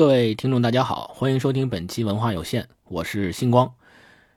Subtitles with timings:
[0.00, 3.70] 各位听众，大家好，欢迎收听本期文化有限，我是星光。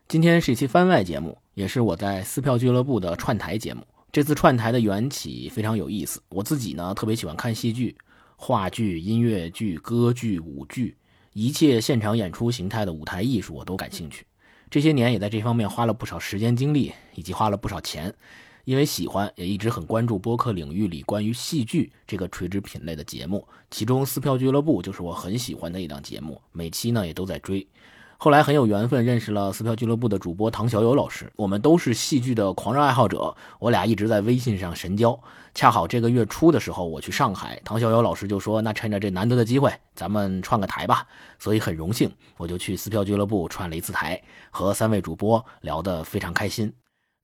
[0.09, 3.81] 今天是一期番外节目，也是我在撕票俱乐部的串台节目。
[4.11, 7.95] 这次串台的缘起非常有意思，我自己呢特别喜欢看戏剧、
[8.35, 10.97] 话剧、音乐剧、歌剧、舞剧，
[11.31, 14.25] 一切现场演出形态的舞台艺术我都感兴趣。
[14.69, 18.13] 这些年也在这方面花了不少时间精力，以及花了不少钱。
[18.65, 27.67] 因为喜欢，也一直很关注播客领域里关于戏剧这个垂直品类的节目，其中撕票俱乐部就是我很喜欢的一档节目，每期呢也都在追。
[28.17, 35.19] 后来很有缘分认识了撕票俱乐部的主播唐小友老师，我们都是戏剧的狂热爱好者，我俩一直在微信上神交。
[35.53, 41.05] 恰好这个月初的时候我去上海，唐小友老师就说：“那趁着这难得的机会，咱们串个台吧。”
[41.37, 46.73] 所以很荣幸，我就去撕票俱乐部串了一次台，和三位主播聊得非常开心。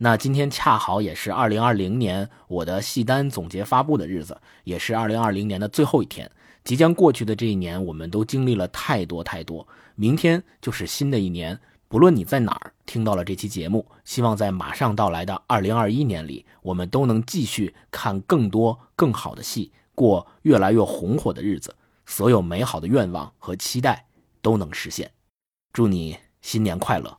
[0.02, 6.32] 那今天恰好也是二零二零年我的戏单总结发布的日子，也是二零二零年的最后一天。
[6.64, 9.68] 即将过去的这一年，我们都经历了太多太多。
[9.96, 11.60] 明天就是新的一年，
[11.90, 21.76] 不论你在哪儿听到了这期节目，希望在马上到来的二零二一年里，我们都能继续看更多更好的戏，过越来越红火的日子。
[22.06, 24.06] 所有美好的愿望和期待
[24.42, 25.12] 都能实现。
[25.74, 27.19] 祝你新年快乐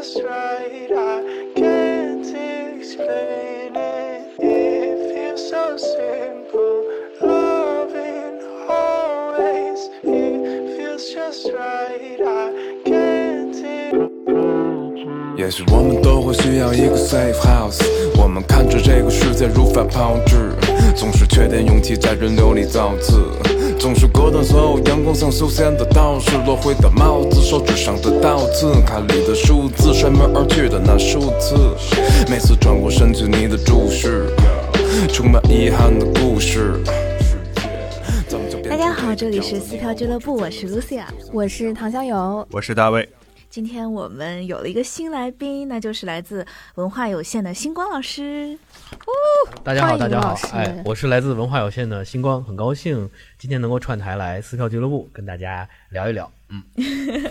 [0.00, 0.90] ！just right.
[0.90, 2.26] I can't
[2.76, 4.34] explain it.
[4.38, 6.84] It feels so simple.
[7.20, 9.90] Loving always.
[10.04, 12.20] It feels just right.
[12.20, 12.77] I
[15.38, 17.80] 也许我们都会需要一个 safe house。
[18.20, 20.52] 我们看着这个世界如法炮制，
[20.96, 23.22] 总是缺点勇气在人流里造次。
[23.78, 31.54] 总是隔断所有阳光像修仙的道士，落灰的帽子，手指上的倒刺，卡里的数字，摔门而去的那数字，
[32.28, 34.26] 每次转过身去，你的注视，
[35.12, 36.82] 充满遗憾的故事。
[38.68, 43.08] 大家好，这里是撕票俱乐部，我是 Lucia，我是唐小友，我是大卫。
[43.50, 48.56] 今天我们有了一个新来宾，那就是来自文化有限的星光老师。
[48.92, 53.08] 哦，大家好，大家好，哎，我是来自文化有限的星光，很高兴
[53.38, 56.30] 今天能够串台来撕票俱乐部跟大家聊一聊。
[56.50, 56.62] 嗯，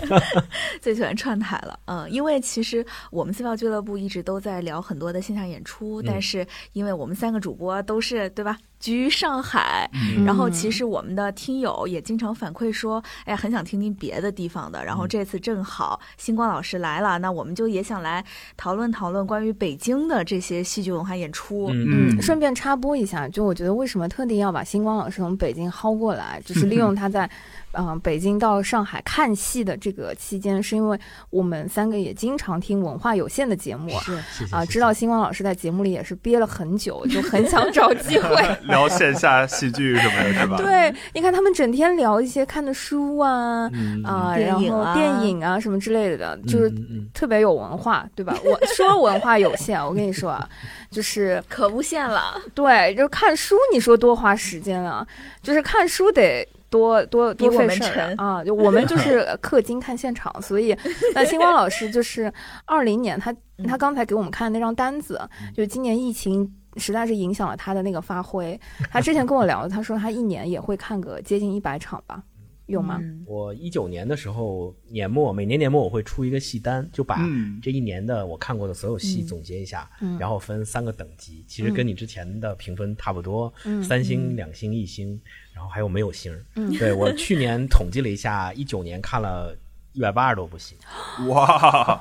[0.82, 1.78] 最喜欢串台了。
[1.84, 8.58] 嗯，因为其实我们撕票俱乐部一直都在聊很多的线下演出，但是因为我们三个主播都是对吧？
[8.80, 9.90] 居上海，
[10.24, 14.84] 然后其实我们的听友也经常反馈说，哎，很想听听别的地方的。
[14.84, 18.24] 然后这次正好星光老师来了，那我们就也想来
[18.56, 21.70] 讨论讨论关于北京的这些戏剧文化演出。
[21.72, 27.28] 嗯，顺便插播一下，就我觉得为什么特地要把星光老师从北京薅过来，就是利用他在。
[27.72, 30.98] 嗯，北京到上海看戏的这个期间，是因为
[31.30, 38.36] 我们三个也经常听文化有限的节目，是啊，知道星光老师在节目里也是憋了很久，就很想找机会
[38.66, 40.56] 聊线下戏剧什么的，是吧？
[40.62, 43.70] 对，你看他们整天聊一些看的书啊
[44.04, 46.72] 啊，然后电影啊什么之类的，就是
[47.12, 48.34] 特别有文化，对吧？
[48.44, 50.48] 我说文化有限，我跟你说啊，
[50.90, 52.40] 就是可无限了。
[52.54, 55.06] 对，就看书，你说多花时间啊？
[55.42, 56.46] 就是看书得。
[56.70, 58.44] 多多多费事儿啊！
[58.44, 60.76] 就我们就 是氪金看现场，所以
[61.14, 62.32] 那星光老师就是
[62.64, 63.34] 二零年，他
[63.66, 65.20] 他刚才给我们看的那张单子，
[65.54, 68.58] 就今年疫情实在是影响了他的那个发挥。
[68.90, 72.22] 他之前跟我聊，他说他一年也会看个接近一百场吧。
[72.66, 73.00] 有吗？
[73.24, 77.18] 我一九年的时候年末，每年年末我会出一个戏单，就把
[77.62, 79.88] 这一年的我看过的所有戏总结一下，
[80.20, 83.50] 然后分三个等级，其实跟你之前的评分差不多，
[83.82, 85.18] 三星、两星、一星，
[85.58, 86.32] 然后还有没有星。
[86.78, 89.52] 对我去年统计了一下，一九年看了
[89.92, 90.76] 一百八十多部戏，
[91.26, 92.00] 哇，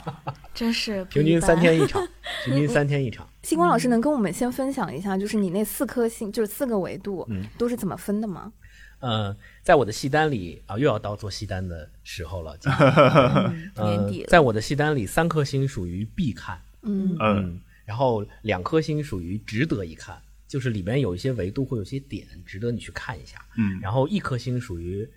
[0.53, 2.07] 真是平均三天一场，
[2.45, 3.28] 平均三天一场。
[3.41, 8.53] 星光老师能跟我们先分享一下，就是你那四颗星，就是四个维度，都是怎么分的吗？
[9.00, 12.56] 嗯，在我的戏单里啊，又要到做戏单的时候了。
[13.75, 20.15] 年底，在我的戏单里，三颗星属于必看，嗯嗯，然后两颗星属于值得一看，
[20.47, 25.07] 就是里边有一些维度或有些点值得你去看一下，嗯，然后一颗星属于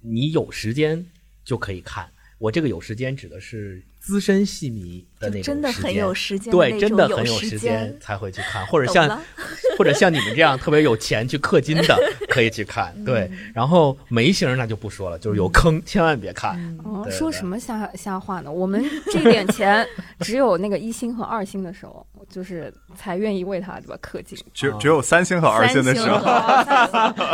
[0.00, 1.04] 你有时间
[1.44, 2.08] 就可以看。
[2.38, 9.20] 我这个有时间指的是资深戏迷的那种真的很有时间，对，真的很有时间才会去看，或者像。
[9.76, 11.94] 或者像你们这样特别有钱去氪金的，
[12.30, 12.94] 可以去看。
[13.04, 16.56] 对， 然后眉形那就不说了，就是有坑，千万别看。
[16.82, 18.50] 哦，说什么瞎瞎话呢？
[18.50, 18.82] 我们
[19.12, 19.86] 这点钱
[20.20, 24.38] 只有那个一星和二星的时候，就是才愿意为他对吧氪金。
[24.54, 26.20] 只只有三星和二星的时候。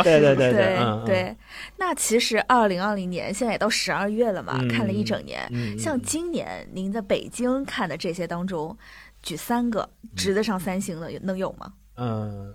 [0.03, 1.35] 对对对对对。
[1.77, 5.49] 那其实二零二零年现在也到十二月了嘛，看了一整年。
[5.79, 8.77] 像今年您在北京看的这些当中。
[9.21, 11.71] 举三个值得上三星的，能有吗？
[11.95, 12.53] 嗯，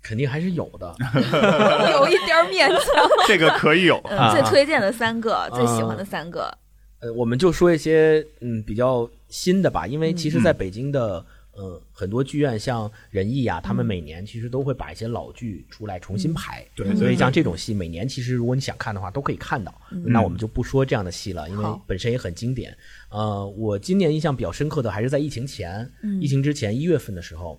[0.00, 0.94] 肯定还是有的，
[1.90, 3.08] 有一点勉强。
[3.26, 4.00] 这个可以有，
[4.30, 6.56] 最推荐的三个，最喜欢的三个。
[7.00, 11.26] 呃，我们就说一些嗯比较新的吧，因为其实在北京的。
[11.56, 19.74] 呃，很多剧院像仁义啊，他们每年其实都会把一些老剧出来重新排，对，所以像这种戏，每年其实如果你想看的话，都可以看到。
[19.90, 22.76] 那我们就不说这样的戏了，因为本身也很经典。
[23.08, 27.58] 呃，我今年印象比较深刻的还是在疫情前，疫情之前一月份的时候，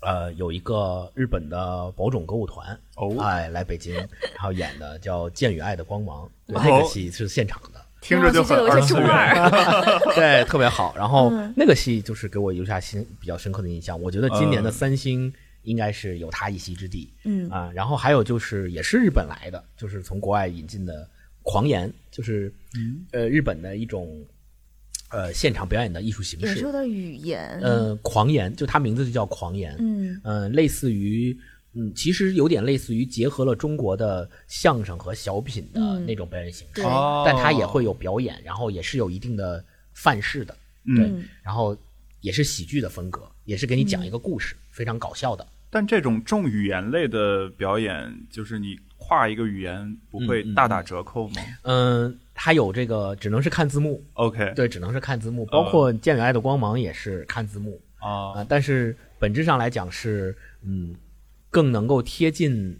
[0.00, 2.80] 呃，有一个日本的宝冢歌舞团，
[3.20, 7.75] 哎，来北京，然后演的叫《剑与爱的光芒》，对那个戏是现场的。
[8.00, 9.08] 听着就很二次元，
[10.14, 10.94] 对，特别好。
[10.96, 14.00] 然后那个戏就是给我留下心比较深刻的印象。
[14.00, 15.32] 我觉得今年的三星
[15.62, 17.12] 应该是有他一席之地。
[17.24, 20.94] 嗯啊，然后还有就是也是日本来的，就是从国外引进的
[21.42, 22.52] 《狂言》，就是
[23.12, 24.22] 呃日本的一种
[25.10, 26.54] 呃现场表演的艺术形式。
[26.56, 29.74] 说的语言，呃，狂言就它名字就叫狂言。
[29.78, 31.36] 嗯嗯，类似于。
[31.78, 36.82] 嗯，其实有点类似于结合了中国的相声和小品的那种表演形式，
[37.24, 39.62] 但它也会有表演，然后也是有一定的
[39.92, 40.56] 范式的，
[40.96, 41.12] 对，
[41.42, 41.76] 然后
[42.22, 45.46] 也是喜剧的风格，也是给你讲一个故事，非常搞笑的。
[45.68, 51.42] 但这种重语言类的表演，就是你跨一个语言不会大打折扣吗？
[51.64, 54.02] 嗯，它有这个，只能是看字幕。
[54.14, 58.42] OK，对，只能是看字幕，包括《剑与爱的光芒》也是看字幕啊。
[58.48, 60.94] 但是本质上来讲是，嗯。
[61.56, 62.78] 更能够贴近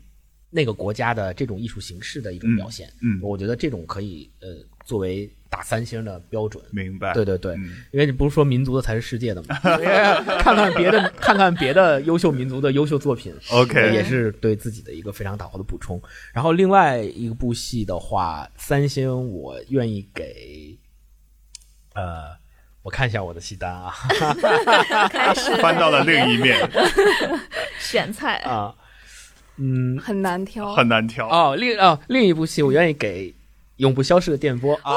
[0.50, 4.48] 那个国家的这种艺术形式的一种表现，嗯，我觉得这种可以呃
[4.84, 6.62] 作为打三星的标准。
[6.72, 7.54] 明白，对对对，
[7.90, 9.58] 因为你不是说民族的才是世界的嘛，
[10.44, 15.98] 看看别的，看看别的优秀民族的优秀作品，OK，也是对自己的一个非常大好的补充。
[16.34, 20.78] 然后另外一部戏的话，三星我愿意给，
[21.94, 22.44] 呃。
[22.86, 23.92] 我看一下我的戏单啊，
[25.10, 25.56] 开始。
[25.56, 26.56] 翻到了另一面，
[27.80, 28.36] 选菜。
[28.44, 28.72] 啊，
[29.58, 31.26] 嗯，很难挑，很难挑。
[31.28, 31.56] 哦。
[31.56, 33.30] 另哦，另一部戏我愿意给
[33.78, 34.94] 《永不消逝的电波》啊，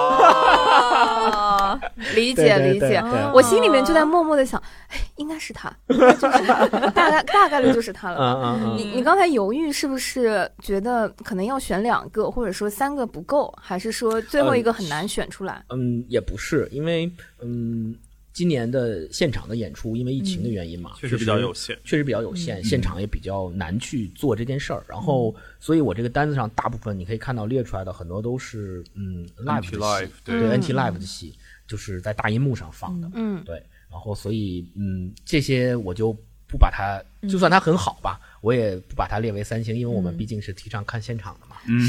[2.16, 3.02] 理解理解，
[3.34, 8.76] 我心里面就在默默的想，哎，应该是他，就是他，大概大概率就是他了。
[8.78, 15.64] 你你刚才犹豫是不是觉得可能要选两个，或者说三个不够，还是说最后一个很难选出来？
[15.70, 17.12] 嗯，也不是，因为。
[17.42, 17.96] 嗯，
[18.34, 24.84] 今年的现场的演出，因为疫情的原因嘛，确实比较有限，确实比较有限，现场也比较难去做这件事儿。
[24.88, 31.34] 然后，所以我这个单子上大部分你可以看到列出来的很多都是嗯 live 的戏，对 NT live 的戏，
[31.70, 33.10] 就是在大银幕上放的。
[33.14, 33.64] 嗯，对。
[33.90, 36.12] 然后，所以嗯，这些我就
[36.48, 38.20] 不把它，就算它很好吧。
[38.42, 41.58] 我也不把它列为三星，因为我们毕竟是提倡看现场的嘛。
[41.68, 41.80] 嗯，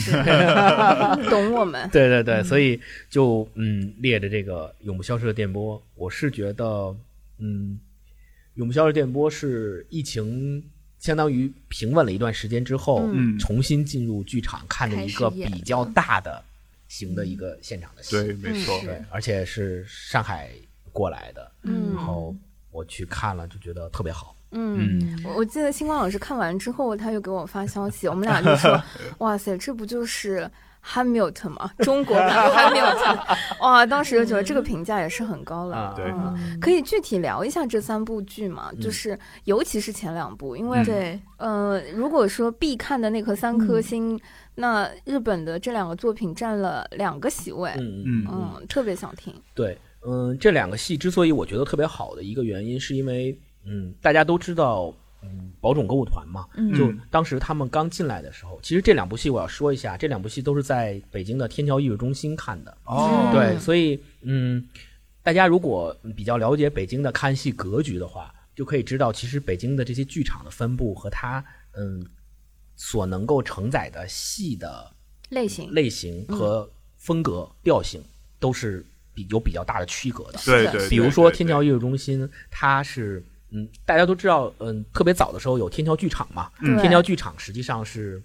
[1.31, 1.89] 懂我们。
[1.91, 6.95] 对对对，所以就嗯列着这个永不消失的电波，我是觉得
[7.39, 7.79] 嗯，
[8.55, 10.63] 永不消失电波是疫情
[10.99, 16.43] 相当于平稳了一段时间之后，嗯，重新进入剧场看的一个比较大的
[16.91, 18.17] 型的一个现场的戏。
[18.17, 18.79] 对，没错。
[18.83, 20.51] 对，而且是上海
[20.93, 22.35] 过来的，嗯，然后
[22.73, 24.35] 我去看了，就觉得特别好。
[24.51, 28.83] 嗯，我我记得星光老师看完之后，他又给我发消息，我们俩就说
[29.19, 31.71] ：“哇塞，这不就是汉密尔顿吗？
[31.81, 33.19] 中国版汉密尔顿。”
[33.61, 35.93] 哇，当时就觉得这个评价也是很高了。
[35.97, 36.13] 对，
[36.61, 38.71] 可以具体聊一下这三部剧吗？
[38.81, 44.19] 就是尤其是前两部，因为对，呃，如果说必看的那颗三颗星，
[44.55, 47.71] 那日本的这两个作品占了两个席位。
[47.79, 49.35] 嗯嗯嗯，特别想听。
[49.55, 53.39] 对，嗯，这两个戏之所以我觉得特别好的一个原因，是因为。
[53.67, 54.91] 嗯，大家都知道，
[55.23, 62.75] 嗯，宝冢歌舞团嘛，就当时他们刚进来的时候，其实这两部戏我要说一下，这两部戏都是在北京的天桥艺术中心看的。
[62.85, 64.67] 哦，对，所以嗯，
[65.23, 71.45] 大家如果比较了解北京的看戏格局的话，就可以知道，其实北京的这些剧场的分布和它
[71.77, 72.03] 嗯
[72.75, 74.91] 所能够承载的戏的
[75.29, 78.03] 类型、类型和风格调性
[78.39, 80.39] 都是比有比较大的区隔的。
[80.47, 83.23] 对对，比如说天桥艺术中心，它是。
[83.51, 86.51] 嗯，大家都知道，嗯，特别早的时候有天桥剧场嘛。
[86.81, 88.23] 天桥剧场实际上是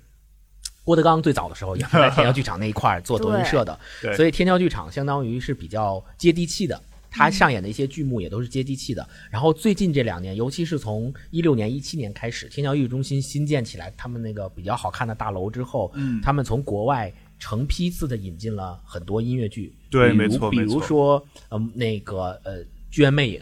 [0.84, 3.80] 郭德纲最早的时候也是在天桥剧场那一块做 德云社的，
[4.16, 6.80] 所以天桥剧场相当于是比较接地气的。
[7.10, 9.08] 他上演的一些剧目也都是接地气的。
[9.32, 23.42] 然后最近这两年，尤其是从一六年、一七年开始，天桥艺术中心新建起来，他们那个比较好看的大楼之后，嗯，他们从国外成批次的引进了很多音乐剧，对，没错，比如说，嗯，那个呃，剧院魅影。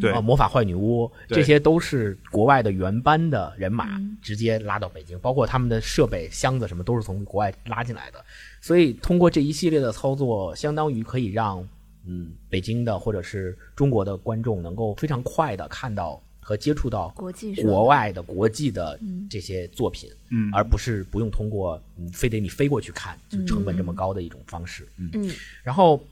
[0.00, 8.24] 对，魔法坏女巫，这些都是国外的原班的人马直接拉到北京，包括他们的设备、箱子什么都是从国外拉进来的。
[8.60, 11.66] 所以通过这一系列的操作，相当于可以让
[12.06, 25.30] 嗯北京的或者是中国的观众能够非常快的看到和接触到国际国外的国际的这些作品，嗯，而不是不用通过嗯非得你飞过去看，就成本这么高的一种方式，嗯嗯，
[25.62, 26.02] 然后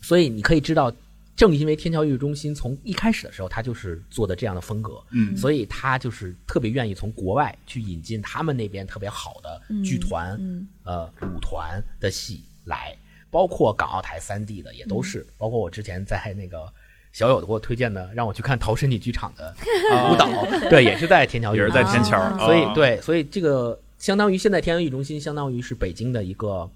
[0.00, 0.92] 所以你可以知道。
[1.40, 10.38] 正因为天桥艺术中心从一开始的时候，他就是做的这样的风格，嗯，所以他就是特别愿意从国外去引进他们那边特别好的剧团、
[10.84, 12.94] 呃舞团的戏来，
[13.30, 16.70] 包括港澳台三地的也都是，包括我之前在那个
[17.10, 19.56] 小友给我推荐的，让我去看陶身体剧场的
[20.12, 20.28] 舞蹈，
[20.68, 26.70] 对，也是在天桥，也是在天桥，所以对，所以这个相当于现在天桥艺术中心相当于是北京的一个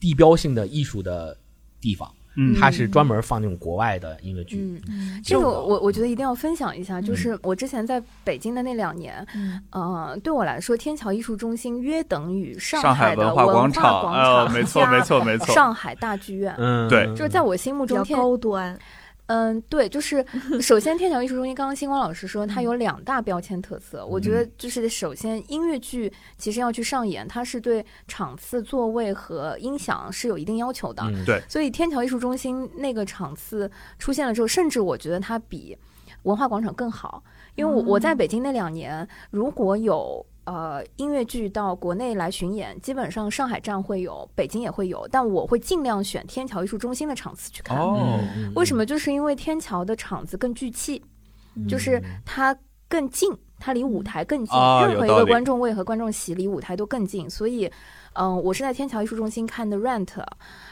[0.00, 1.36] 地标性的艺术的
[1.82, 2.10] 地方。
[2.36, 4.80] 嗯，他是专门放那种国外的音乐剧。
[4.88, 9.26] 嗯，这个我我觉得一定要分享一下，就是我之前在北京的那两年，
[9.72, 18.78] 嗯，对我来说，天桥艺术中心约等于上海的文化广场，没错没错没错，上海大剧院，嗯，对，就是在我心目中高端。
[19.32, 20.26] 嗯，对，就是
[20.60, 31.04] 首先天桥艺术中心，刚刚星光老师说它有两大标签特色，我觉得就是首先音乐剧其实要去上演，它是对场次、座位和音响是有一定要求的。
[31.24, 33.70] 对，所以天桥艺术中心那个场次
[34.00, 35.78] 出现了之后，甚至我觉得它比
[36.24, 37.22] 文化广场更好，
[37.54, 40.26] 因为我我在北京那两年，如果有。
[40.44, 47.78] 呃，音乐剧到国内来巡演，基本上上海站会有，北京也会有，但我会尽量选天桥艺术中心的场次去看。
[47.78, 48.18] 哦，
[48.56, 48.84] 为什么？
[48.84, 51.02] 就是因为天桥的场子更聚气，
[51.68, 52.56] 就是它
[52.88, 57.70] 更近，它离舞台更近，任何一个观众位和观众席离舞台都更近，所以，
[58.14, 60.06] 嗯，我是在天桥艺术中心看的《Rent》。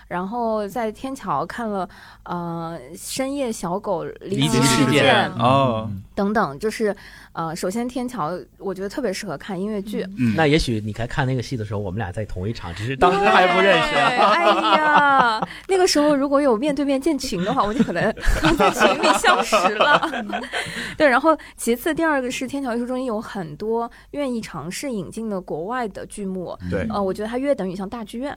[0.08, 1.88] 然后在天桥看了，
[2.24, 6.96] 呃，深夜小狗离奇事件哦，等等，就是，
[7.32, 10.02] 呃，首先天桥我觉得特别适合看音乐剧。
[10.18, 13.94] 嗯，那也许你在看那个戏的时候，我们俩在同一场，只是当时还不认识。
[13.94, 14.44] 哎
[14.78, 18.02] 呀，那个时候如果有面对面建群的话，我就可能
[18.56, 20.10] 在群里消失了。
[20.96, 26.58] 对，然后其次第二个是天桥艺术中心有很多愿意尝试引进的国外的剧目。
[26.70, 28.34] 对，呃，我觉得它约等于像大剧院。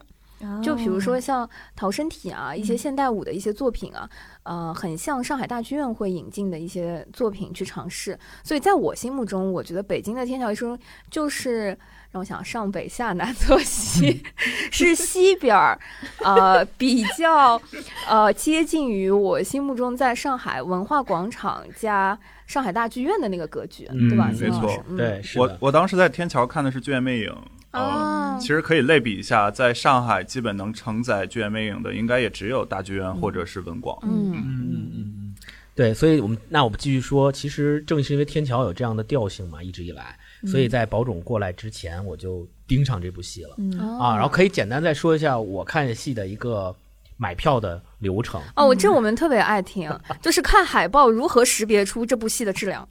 [0.64, 4.10] 就比如说像逃生体啊，一些现代舞的一些作品啊，
[4.44, 8.18] 呃，很像上海大剧院会引进的一些作品去尝试。
[8.44, 10.78] 所以在我心目中，我觉得北京的天桥艺术
[11.10, 11.78] 就是
[12.12, 14.24] 让我想上北下南左西，
[14.72, 15.80] 是西边儿，
[16.24, 17.62] 呃，比较
[18.08, 22.18] 呃接近于我心目中在上海文化广场加
[22.48, 24.30] 上海大剧院的那个格局，对吧？
[24.40, 27.30] 没错，对，我我当时在天桥看的是《剧院魅影》。
[27.72, 33.98] 啊，其实可以类比一下，在上海基本能承载剧院魅影的，应该也只有大剧院或者是文广。
[34.04, 35.36] 嗯嗯嗯嗯，
[35.74, 43.56] 对，所以我们那我们继续说，其实正是因为天桥有这样的调性嘛，一直以来，所以在宝冢过来之前，我就盯上这部戏了。
[43.98, 46.76] 啊，然后可以简单再说一下我看戏的一个
[47.16, 48.42] 买票的流程。
[48.58, 49.90] 哦，这我们特别爱听，
[50.22, 52.86] 就是看海报如何识别出这部戏的质量。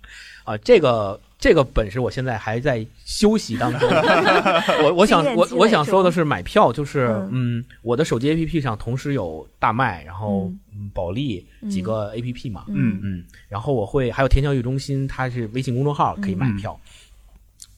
[0.45, 1.21] 啊，这个。
[1.41, 3.89] 这个本事我现在还在休息当中。
[4.85, 10.53] 我我想我我想说的是买票，就是嗯，我的手机 APP 上同时有大麦，然后
[10.93, 13.01] 保利几个 APP 嘛，嗯。
[13.03, 16.79] 嗯，然后我会还有天桥艺术中心，它是微信公众号可以买票。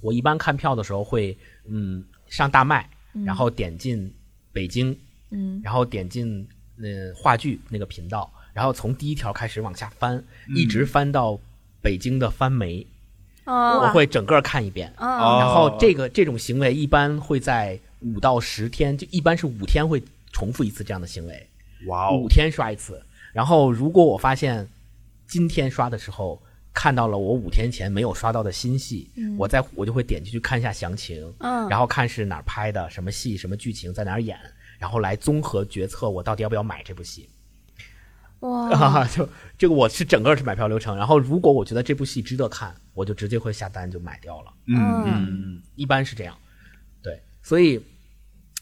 [0.00, 1.37] 我一般看票的时候会
[1.69, 2.90] 嗯上大麦，
[3.25, 4.12] 然后点进
[4.52, 4.97] 北京，
[5.31, 6.45] 嗯，然后点进
[6.78, 10.21] 呃话剧那个频道，然后从第一条开始往下翻，
[10.57, 11.38] 一直翻到
[11.81, 12.85] 北京的翻媒。
[13.45, 21.49] 我会整个看一遍，然后这个这种行为一般会在五到十天，就一般是五天会重复一次这样的行为。
[21.87, 23.03] 哇哦，五天刷一次。
[23.33, 24.69] 然后如果我发现
[25.27, 26.41] 今天刷的时候
[26.73, 34.39] 看到了我五天前没有刷到的新戏，我再我就会点进去看一下详情，嗯然后看是哪儿拍的，什么戏，什么剧情，在哪儿演，
[34.79, 37.29] 然后来综合决策我到底要不要买这部戏。
[38.43, 44.53] 哇， 就这个我是整个是买票流程，然后如果我觉得这部戏值得看，我就直接会下单就买掉了。
[44.67, 46.37] 嗯嗯，一般是这样。
[47.03, 47.81] 对，所以，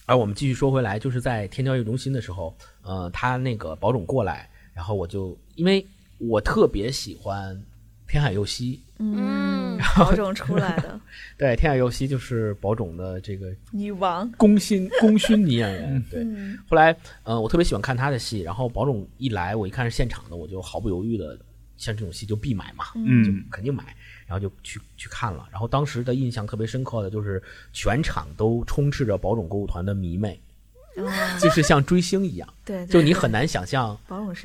[0.05, 5.87] 而我们继续说回来，就是在天交易中心的时候，呃，他那个保种过来，然后我就因为
[6.19, 7.59] 我特别喜欢
[8.11, 8.81] 天海佑希。
[9.03, 11.01] 嗯，保种出来的，
[11.39, 16.05] 对，天海佑希就是宝种的这个女王，功勋 功勋女演员。
[16.11, 16.23] 对，
[16.69, 21.39] 后来，呃，我特别喜欢看她的戏，然后宝种一来，我一看是现场的，我就毫不犹豫的，
[21.79, 25.49] 像这种戏就必买嘛，嗯，就肯定买，然后就去去看了。
[25.51, 30.39] 然后当时的印象特别深刻的就是全场都充斥着宝种歌舞团的迷妹，
[31.41, 33.99] 就是像追星一样，对，就你很难想象，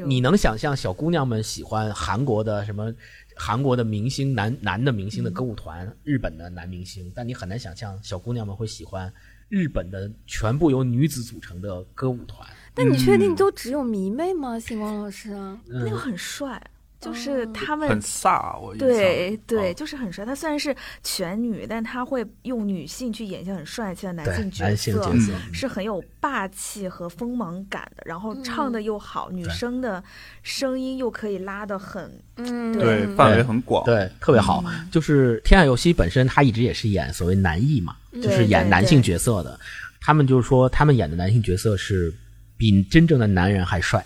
[0.05, 2.93] 你能想象小姑娘们喜欢韩国的什么？
[3.36, 9.13] 韩国的明星男男的明星的歌舞团，日本的男明星，但你很难想象小姑娘们会喜欢
[9.50, 12.48] 日本的全部由女子组成的歌舞团。
[12.74, 14.60] 但你确定都只有迷妹吗？
[14.60, 15.30] 星光老师，
[15.65, 16.62] 那个很帅。
[17.05, 20.25] 就是他们很飒，我对对，就是很帅。
[20.25, 25.13] 他虽然是全女，但他会用女性去演一些很帅气的男性角色，
[25.53, 28.03] 是很有霸气和锋芒感的。
[28.05, 30.03] 然后唱的又好，女生的
[30.41, 34.63] 声音又可以拉的很，嗯，对，范围很广，对，特别好。
[34.91, 39.59] 就是天海佑希本身他一直也是演所谓男艺嘛，就是演男性角色的。
[40.01, 42.13] 他们就是说，他们演的男性角色是
[42.57, 44.03] 比真正的男人还帅。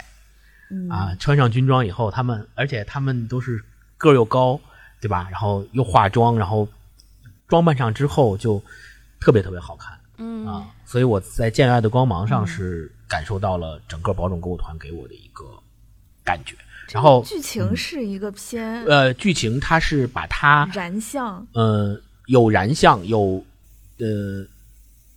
[0.90, 3.64] 啊，穿上军装以后，他们而且他们都是
[3.98, 4.60] 个又高，
[5.02, 5.28] 对吧？
[5.32, 6.68] 然后又化妆，然后
[7.48, 8.62] 装扮上之后就
[9.20, 9.98] 特别特别好看。
[10.18, 15.46] 嗯啊，所以我在《见爱的光芒》上是感受到了整个宝冢歌舞团给我的一个
[16.24, 16.56] 感觉。
[16.92, 23.44] 然后剧情是一个偏呃，剧情它是把它燃相，呃，有燃相，有
[23.98, 24.06] 呃。《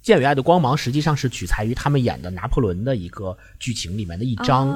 [0.03, 4.69] 剑与爱的光芒》实际上是取材于他们演的拿破仑的一个剧情里面的一章，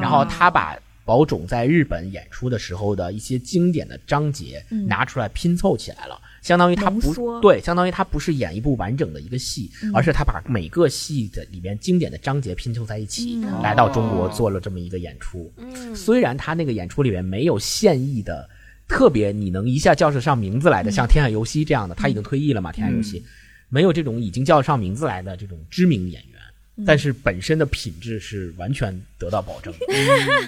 [0.00, 15.50] 然后他把宝冢在日本演出的时候的一些经典的章节拿出来拼凑起来了，相当于他不对，相当于他不是演一部完整的一个戏，而是他把每个戏的里面经典的章节拼凑在一起，来到中国做了这么一个演出。
[15.96, 18.48] 虽然他那个演出里面没有现役的
[18.86, 22.70] 特别你能一下叫得上名字来的，像天海佑希这样的，他已经退役了嘛？
[22.70, 23.24] 天海佑希。
[23.70, 29.72] 没有这种已经叫上名字来的这种知名演员，但是本身的品质是完全得到保证，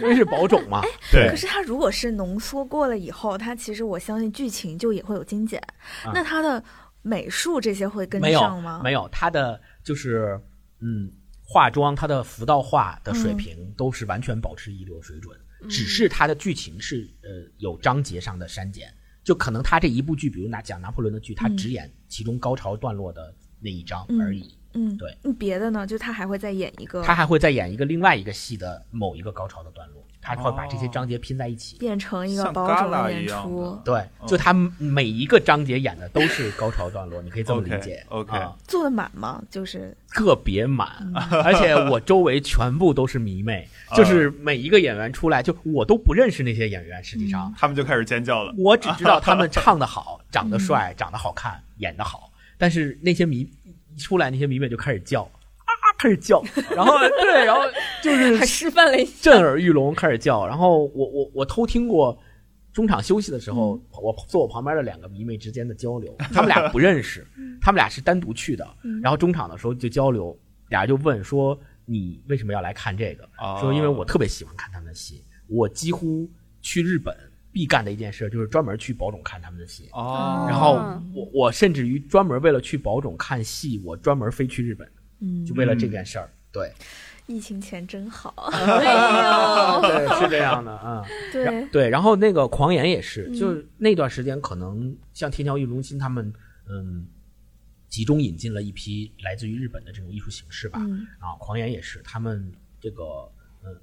[0.03, 0.83] 因为是保种嘛。
[1.11, 1.29] 对。
[1.31, 5.63] 可是他如果是浓缩过了以后，他其实我相信剧情就也会有精简。
[6.13, 6.63] 那他的
[7.01, 8.81] 美术这些会跟上吗？
[8.83, 10.41] 没有，他的就是
[10.81, 11.11] 嗯，
[11.45, 15.39] 化妆，他的服道化的水平都是完全保持一流水准，
[15.69, 18.93] 只是他的剧情是呃有章节上的删减。
[19.25, 24.55] 就可能他这一部剧，比如拿讲拿破仑的剧，他只演其中高潮段落的那一章而已。
[24.75, 25.17] 嗯，对。
[25.35, 25.87] 别的呢？
[25.87, 30.03] 就他还会再演一个，他还会再演一个另外一个戏的某一个高潮的段落。
[30.23, 33.77] 他会把这些章节拼在一起，变成一个包种演出。
[33.85, 38.03] 对，就他每一个章节演的都是高潮段落，你可以这么理解。
[38.09, 38.33] OK，
[38.69, 39.43] 做的满吗？
[39.51, 41.13] 就是特别满，
[41.45, 48.55] 而且我周围全部都是迷妹，就是每一个演员出来，就我都不认识那些演员，实际上他们就开始尖叫了。
[48.57, 53.41] 我只知道他们 唱的好，长得帅，长得好看，演的好，但是那些迷
[53.95, 55.29] 一出来，那些迷妹就开始叫。
[56.03, 56.43] 开始叫，
[56.75, 57.63] 然后对，然后
[58.03, 60.45] 就是还示范了一下，震耳欲聋，开始叫。
[60.45, 62.19] 然后我我我偷听过
[62.73, 67.25] 中场休息的时候，我坐我旁边的两个迷妹之间的交流， 他们俩不认识，
[67.61, 68.67] 他们俩是单独去的。
[69.01, 70.37] 然后中场的时候就交流，
[70.71, 73.29] 俩人就问说：“你为什么要来看这个？”
[73.61, 76.29] 说：“因为我特别喜欢看他们的戏，我几乎
[76.63, 77.17] 去日本
[77.53, 79.89] 必干的一件事就是专门去宝冢看他们的戏。
[79.93, 80.73] 哦，然后
[81.15, 84.85] 我我甚至于专门为了去宝冢看戏，我专门飞去日本。”
[85.23, 86.73] 嗯，就为了这件事儿，对，
[87.27, 88.35] 疫情前真好，
[89.81, 91.65] 对，是这样的啊，对。
[91.71, 96.33] 对，然后那个狂言也是，就那段时间可能像天桥艺术中心他们，
[96.69, 97.07] 嗯，
[97.89, 100.81] 集中引进了一批来自于日本的这种艺术形式吧，
[101.21, 103.31] 啊，狂言也是，他们这个，
[103.65, 103.77] 嗯，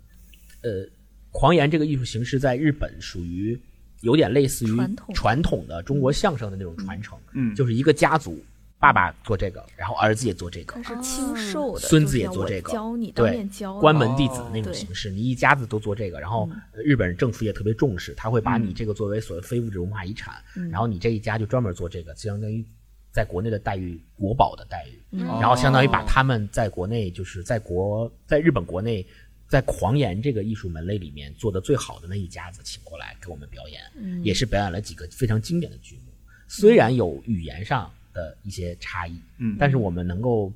[0.62, 0.89] 呃，
[1.32, 3.58] 狂言这个艺术形式在日本属于
[4.02, 4.75] 有点类似于
[5.13, 5.65] 传统。
[5.67, 8.43] 的中国相声的那种传承，嗯，就是一个家族。
[8.79, 11.81] 爸爸做这个，然后儿子也做这个，是亲授的。
[11.81, 16.17] 孙子也做这个，教你对，教关门弟子的那种形式，你一家子都做这个。
[16.17, 22.65] 然后日本政府也特别重视，他会把你这个作为所谓非物质文化遗产，然后你这一家就专门做这个，相当于
[23.11, 25.19] 在国内的待遇国宝的待遇。
[25.19, 29.05] 然后相当于把他们在国内就是在国在日本国内
[29.49, 36.13] 在狂言这个艺术门类里面做的最好的那一家子请过来给我们表演，也是表演了几个非常经典的剧目，
[36.47, 37.91] 虽然有语言上。
[38.19, 40.51] 的一些差异，嗯，但是我们能够，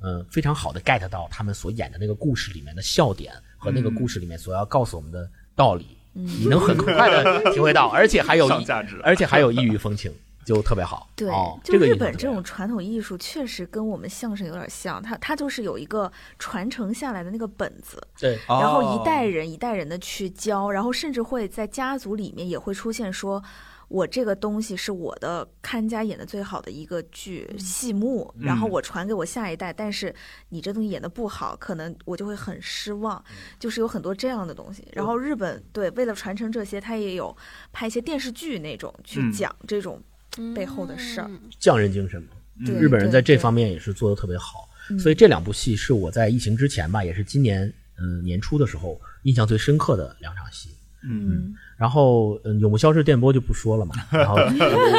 [0.00, 10.12] 嗯，非常好的 get 到他们所演的那个故事里面的笑点和那个故事里面所要告诉我们的道理，你能很快的体会到，而且还有价值，而且还有异域风情，
[10.44, 11.10] 就特别好。
[11.16, 11.28] 对，
[11.64, 23.42] 就日本这种传统艺术确实跟我们相声有点像，它它就是有一个传承下来的那个本子，对，然后一代人一代人的去教，然后甚至会在家族里面也会出现说。
[23.90, 29.72] 我这个东西是我的看家演的最好的一个剧戏目，然后我传给我下一代。
[29.72, 30.14] 但是
[30.50, 33.22] 你这东西演的不好，可能我就会很失望。
[33.58, 34.86] 就是有很多这样的东西。
[34.92, 37.36] 然后日本对为了传承这些，他也有
[37.72, 40.00] 拍一些电视剧那种去讲这种
[40.54, 41.28] 背后的事儿。
[41.58, 42.28] 匠人精神嘛，
[42.64, 44.68] 日本人在这方面也是做的特别好。
[45.00, 50.70] 所以这两部戏是我在疫情之前吧，也是今年嗯年初的时候印象最深刻的两场戏。
[51.02, 51.54] 嗯。
[51.76, 53.94] 然后，嗯，永不消失电波就不说了嘛。
[54.10, 54.38] 然后，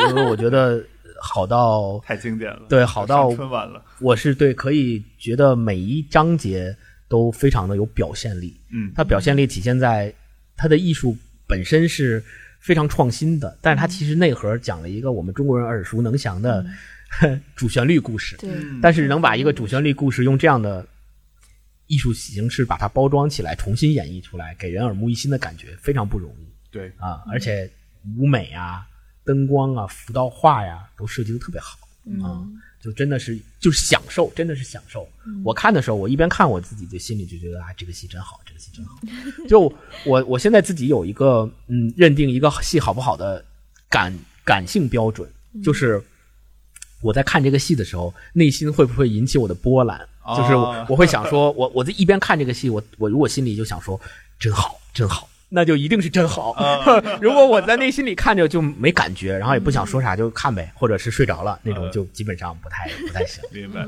[0.09, 0.83] 因为我觉得
[1.21, 3.83] 好到 太经典了，对，好到春晚了。
[3.99, 6.75] 我是对，可以觉得每一章节
[7.07, 8.59] 都非常的有表现力。
[8.73, 10.13] 嗯，它表现力体现在
[10.57, 11.15] 它的艺术
[11.47, 12.23] 本身是
[12.59, 16.65] 非常创新的，但是它其实内核讲了一个我们中国人耳熟能详的
[17.55, 18.35] 主旋律故事。
[18.37, 18.49] 对，
[18.81, 20.83] 但是能把一个主旋律故事用这样的
[21.91, 26.47] 艺术形式把它包装起来，重新演绎出来，给人耳目一新的感觉，非常不容易。
[26.71, 27.69] 对啊，而且
[28.17, 28.87] 舞美啊、
[29.25, 31.77] 灯光啊、浮道画呀，都设计的特别好
[32.23, 32.47] 啊，
[32.81, 35.05] 就真的是就是享受，真的是享受。
[35.43, 38.97] 我看的时候，我一边看我自己，就心里就觉得啊，这个戏真好，这个戏真好。
[39.49, 39.59] 就
[40.05, 43.43] 我我现在自己有一个嗯，认定一个戏好不好的
[43.89, 45.29] 感感性标准，
[45.61, 46.01] 就是
[47.01, 50.07] 我在看这个戏的时候，内心会不会引起我的波澜？
[50.37, 50.55] 就是
[50.87, 53.99] 我会想说，我我在一边看这个戏，我我如果心里就想说，
[54.39, 55.27] 真好，真好。
[55.53, 56.55] 那就一定是真好。
[57.19, 63.43] 如果我在内心里看着就没感觉，然后也不想说啥，就看呗，或者是睡着了那种，就基本上不太不太行。
[63.51, 63.83] 明白，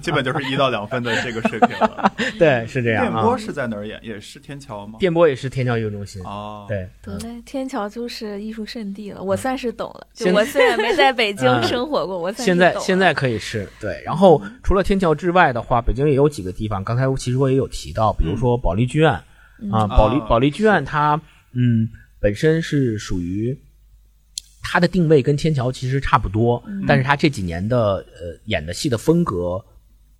[0.00, 2.12] 基本就是一到两分的这个水平了。
[2.38, 3.04] 对，是这样。
[3.04, 3.98] 电波是在哪儿演？
[4.02, 4.96] 也是天桥吗？
[5.00, 6.22] 电波也是天桥艺术中心。
[6.22, 6.88] 哦，对。
[7.02, 9.20] 得嘞，天桥就是艺术圣地了。
[9.20, 10.06] 我算是懂了。
[10.32, 14.00] 我虽然没在北京生活过，我现在现在可以是对。
[14.04, 16.84] 然后除了天桥之外的话，北京也有几个地方。
[16.84, 19.20] 刚才其实我也有提到，比如说保利剧院。
[19.72, 21.20] 啊，保利保利剧院它
[21.52, 21.88] 嗯
[22.20, 23.56] 本身是属于
[24.62, 29.64] 它的定位跟天桥其实差不多，但是它这几年的呃演的戏的风格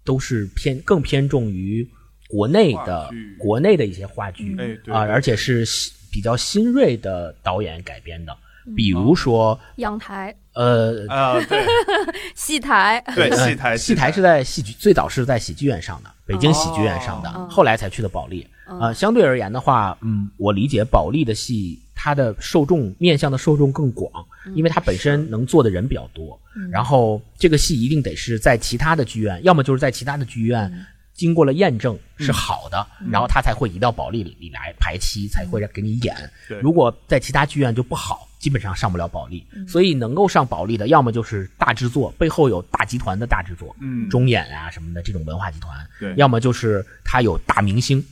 [0.04, 1.86] 都是偏更偏重于
[2.28, 5.66] 国内的国内的一些话剧啊，而且是
[6.10, 8.34] 比较新锐的导演改编的，
[8.74, 10.34] 比如说阳台。
[10.54, 11.64] 呃啊对。
[12.34, 13.02] 戏台。
[13.14, 14.10] 对戏台戏台。
[14.10, 18.46] 是在戏剧最早是在喜剧院上的，北京喜剧院上的，后来才去的保利。
[18.68, 24.10] 呃，相对而言的话，嗯，我理解保利的戏，它的受众面向的受众更广，
[24.54, 26.38] 因为它本身能做的人比较多。
[26.70, 30.70] 然后这个戏一定得是在其他的剧院，要么就是在其他的剧院
[31.14, 36.14] 经过了验证是好的，然后它才会移到保利里里来排期，才会给你演。
[36.60, 39.44] 如果在其他剧院就不好，基本上上不了保利。
[39.66, 45.74] 所以能够上保利的，要么就是大制作，背后有大集团的大制作，嗯，中演啊什么的这种文化集团。
[46.16, 48.04] 要么就是它有大明星。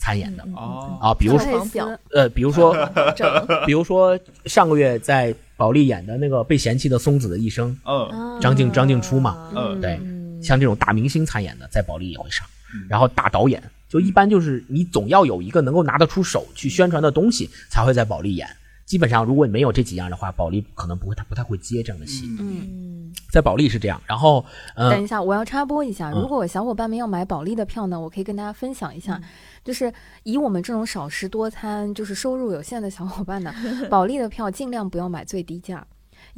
[0.00, 0.42] 参演的。
[0.56, 0.98] 哦。
[1.00, 1.64] 啊，比如说
[2.12, 2.74] 呃，比如说，
[3.66, 10.00] 比如说上个月在保利演的那个被嫌弃的松子的一生，嗯，张静张静初嘛，嗯，对，
[10.42, 12.46] 像这种大明星参演的，在保利也会上，
[12.88, 18.48] 然后大导演就一般就是你总要有一个能够拿得出手去宣传的东西，才会在保利演。
[18.90, 22.26] 基本上如果你没有这几样的话，保利可能不会他不太会接这样的戏。
[22.40, 24.02] 嗯，在保利是这样。
[24.04, 29.20] 然后，呃等一下，我要插播一下，如果小伙伴们要买保利的票呢，我可以跟大家分享一下。
[29.62, 29.92] 就是
[30.24, 33.54] 以我们这种少食多餐、就是收入有限的小伙伴呢，
[33.88, 35.86] 保利的票尽量不要买最低价，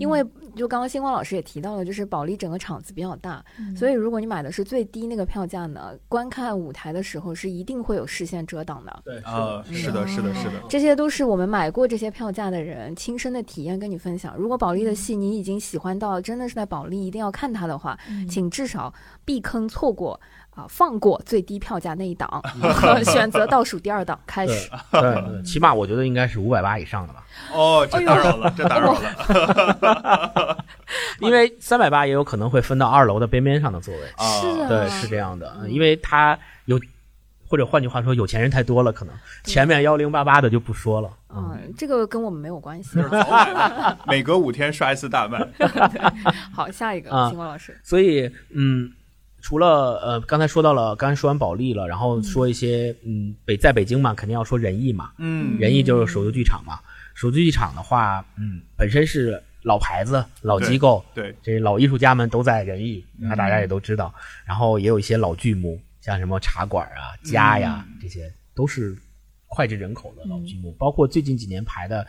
[0.02, 0.20] 因为
[0.56, 3.42] 就刚刚星光老师也提到了，就是保利整个场子比较大，
[3.76, 9.02] 所以如果你买的是最低那个票价呢，观看舞台的时候是一定会有视线遮挡的。
[9.04, 14.36] 对啊，是的，是的，是的，这些都是我们买过这些票价的人亲身的体验跟你分享。
[14.36, 17.96] 如果保利的戏你已经喜欢到真的是在保利一定要看它的话，
[18.28, 18.92] 请至少
[19.24, 20.20] 避坑错过。
[20.54, 22.42] 啊，放过最低票价那一档，
[23.04, 24.70] 选择倒数第二档开始。
[24.90, 27.24] 对，起码我觉得应该是五百八以上的吧。
[27.54, 30.64] 哦，这打扰了，这打扰了。
[31.20, 34.00] 因为三百八也有可能会分到二楼的边边上的座位。
[34.18, 35.66] 是，对，是这样的。
[35.68, 36.78] 因为他有，
[37.48, 41.08] 或者换句话说，有钱人太多了，可能前面幺零八八的就不说了。
[41.34, 42.98] 嗯，这个跟我们没有关系。
[44.06, 45.48] 每隔五天刷一次大麦。
[46.52, 47.80] 好，下一个，星光老师。
[47.82, 48.92] 所以，嗯。
[49.42, 56.78] 除了呃，刚才说到了，刚才说完保利了，然后说一些嗯，北在北京嘛，肯定要说仁义嘛，嗯，仁义就是首都剧场嘛。
[57.14, 64.14] 首都剧场的话，嗯，本身是老牌子、老机构，对，这老艺术家们都在仁义，那大家也都知道。
[64.46, 68.96] 然后也有一些老剧目，像什么茶馆啊、家呀，这些都是
[69.48, 70.72] 脍炙人口的老剧目。
[70.78, 72.06] 包括最近几年排的，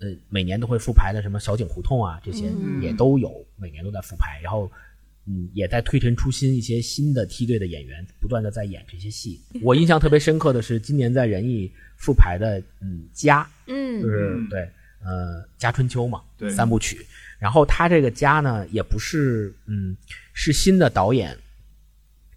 [0.00, 4.38] 呃，每年都会复排的什么小井胡同啊，这些也都有，每年都在复排。
[4.42, 4.70] 然后。
[5.26, 9.40] 嗯，也在推陈出新，一些新的梯队的演员不断的在演这些戏。
[9.62, 14.68] 我印象特别深刻的是今年在仁义复排的，嗯，家，嗯，就是对，
[15.02, 17.06] 呃，家春秋嘛，对，三部曲。
[17.38, 19.96] 然后他这个家呢，也不是，嗯，
[20.32, 21.36] 是新的导演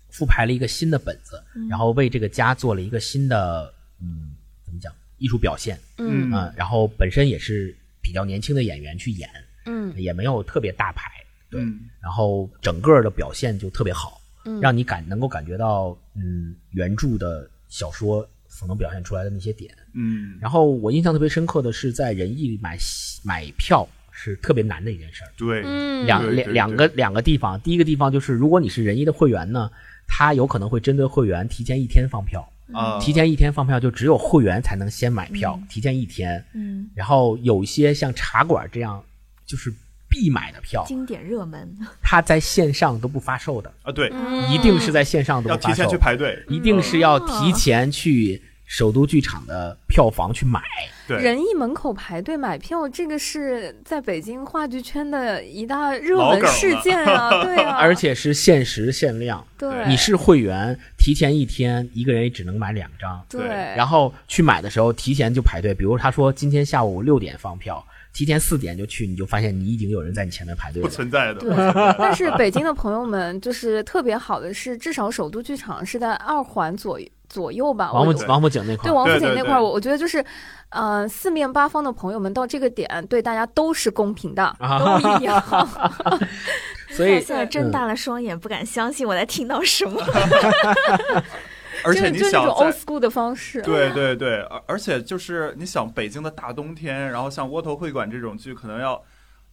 [0.10, 4.34] 复排了一个新的本子，然后为这个家做了一个新的，嗯，
[4.66, 9.30] 怎么讲，艺术表现，嗯，然后本身也是比较年轻的演员去演，
[9.66, 11.12] 嗯，也没有特别大牌。
[11.50, 11.62] 对，
[12.02, 14.20] 然后整个的表现就特别好，
[14.62, 20.38] 让你感能够感觉到，嗯，原著的小说所能表现出来的那些点，嗯。
[20.42, 22.78] 然后我印象特别深刻的是在仁义买
[23.24, 25.32] 买票是特别难的一件事儿。
[25.38, 25.62] 对，
[26.06, 29.70] 两两两个两个地方，第一个地方就是如果你是仁义的会员呢，
[30.08, 32.48] 他有可能会针对会员提前一天放票。
[32.74, 36.44] 啊，提前一天放票，就只有会员才能先买票，提前一天。
[36.54, 39.02] 嗯，然后有一些像茶馆这样，
[39.46, 39.74] 就是
[40.10, 43.72] 必买的票，经典热门，它在线上都不发售的。
[43.84, 44.12] 啊，对，
[44.50, 48.42] 一定是在线上都要提前去排队，一定是要提前去。
[48.70, 50.62] 首都剧场的票房去买，
[51.08, 51.18] 对。
[51.24, 57.30] 仁义门口排队买票，这个是在北京话剧圈的一大热门事件啊！
[57.46, 59.42] 对啊， 而且是限时限量。
[59.58, 63.26] 对，你是会员，提前一天一个人也只能买两张。
[63.30, 67.82] 对，然后去买的时候提前就排队，比如他说今天下午六点放票，
[68.18, 70.88] 提前四点就去，你就发现你已经有人在你前面排队了。
[70.88, 71.40] 不存在的。
[71.40, 71.56] 对，
[72.00, 77.08] 但是北京的朋友们就是特别好的是，至少首都剧场是在二环左右。
[77.30, 80.24] 左右吧，王府王府井那块，对王府井那块，我我觉得就是，
[80.70, 85.44] 呃，四面八方的朋友们到这个点，对大家都是公平的，都一样。
[86.90, 90.02] 所以现在睁大了双眼，不敢相信我在听到什么。
[91.84, 99.04] 而且你想，old school 的方式，对对对，而而且就是你想，北京的大冬天，然后像窝头会馆这种剧，可能要。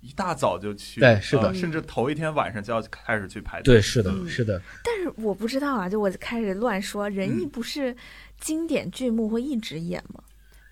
[0.01, 3.77] 一大早就去，对，是的，甚至头一天晚上就要开始去排队。
[3.77, 4.61] 对，是的，是的。
[4.85, 7.97] 但是我不知道啊，就我开始乱说，仁义不是
[8.39, 10.23] 经典剧目会一直演吗？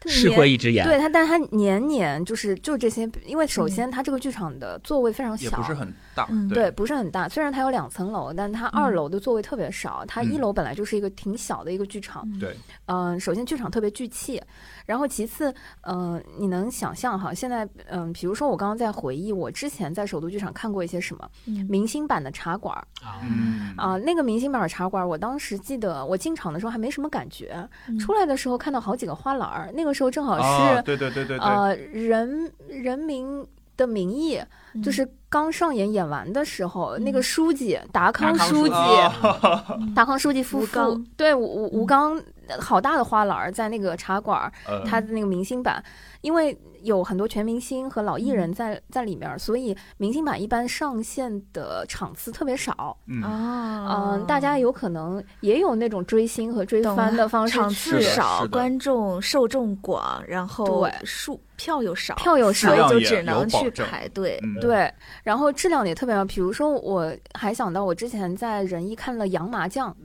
[0.06, 7.28] 是会一直演，对他，但是他年年就是就这些，因为首先他这个剧场的座位非常小，不是很大，对，不是很大。
[7.28, 12.26] 虽然它有两层楼，但它二楼的座位特别少，它一楼本来就是一个挺小的一个剧场。
[12.38, 14.40] 对，嗯，首先剧场特别聚气，
[14.84, 21.30] 然后其次，嗯，你能想象哈，现在，嗯，比如说我刚刚在回忆我之前在首都剧场看过一些什么
[21.68, 23.22] 明星版的茶馆啊，
[23.76, 27.56] 啊，那个明星版的茶馆，我当时记得我进场的时候还没什么感觉，
[28.00, 29.92] 出来的时候看到好几个花篮儿，那个。
[29.92, 34.40] 时候正好是对对对对呃人人民的名义
[34.82, 38.74] 就是刚上演演完的时候，那个书记达康书记，
[39.94, 42.18] 达康书记夫妇对吴吴刚
[42.60, 44.50] 好大的花篮在那个茶馆，
[44.84, 45.82] 他的那个明星版，
[46.22, 46.58] 因为。
[46.82, 52.98] 有很多全明星和老艺人在在里面，所以明星版一般上线的场次特别少。
[53.22, 64.40] 啊，嗯，大家有可能也有那种追星和追番的方式，场次少，观众受众广，然后数票又少，票又少，所以就只能去排队。
[64.60, 66.24] 对，然后质量也特别好。
[66.24, 69.96] 比如说，我还想到我之前在仁义看了《洋麻将》，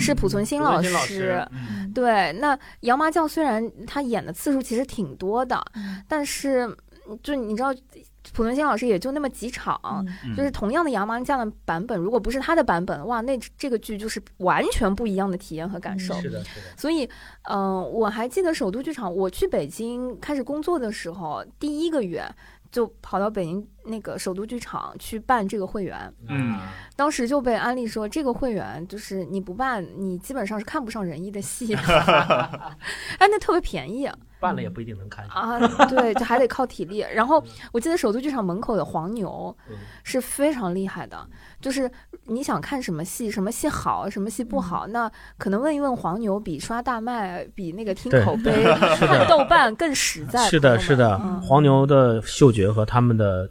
[0.00, 1.46] 是濮存昕老师。
[1.94, 5.61] 对，那《洋麻将》虽然他演的次数其实挺多的，
[6.08, 6.76] 但但是，
[7.22, 16.14] 就你知道，濮存昕老师也就那么几场，就是同样的《杨芒将》的版本，如果不是他的版本，哇，那这个剧就是完全不一样的体验和感受。
[16.20, 16.66] 是的，是的。
[16.76, 17.08] 所以，
[17.50, 22.24] 嗯，我还记得首都剧场，我去北京开始工作的时候，第一个月。
[22.72, 26.58] 就跑到北京那个首都剧场去办这个会员，嗯，
[26.96, 34.08] 当时就被安利说这个会员就是你不办，你基本上是看不上仁义的戏， 哎，那特别便宜，
[34.40, 37.04] 办了也不一定能看啊，对，就还得靠体力。
[37.14, 37.42] 然后
[37.72, 39.56] 我记得首都剧场门口的黄牛
[40.02, 41.26] 是非常厉害的。
[41.60, 41.88] 就是
[42.24, 48.64] 你想看什么戏，什么戏好，什么戏不好，那可能问一问黄牛，比刷大麦，比那个听口 碑、
[48.96, 50.48] 看豆瓣更实在。
[50.48, 53.48] 是的，是的，黄牛的嗅觉和他们的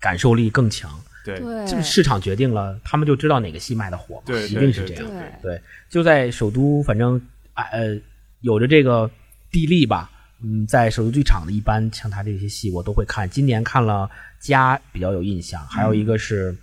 [0.00, 0.90] 感受力更强。
[1.24, 5.04] 对，就是市场决定了，他们就知道哪个戏卖的火，一定是这样。
[5.42, 7.20] 对，就在首都，反正
[7.54, 7.96] 呃，
[8.40, 9.08] 有着这个
[9.50, 10.10] 地利吧。
[10.42, 13.28] 嗯，在首都剧场的一般像他这些戏，我都会看。
[13.28, 14.10] 今年看了
[14.44, 16.56] 《家》，比较有印象，还有一个是。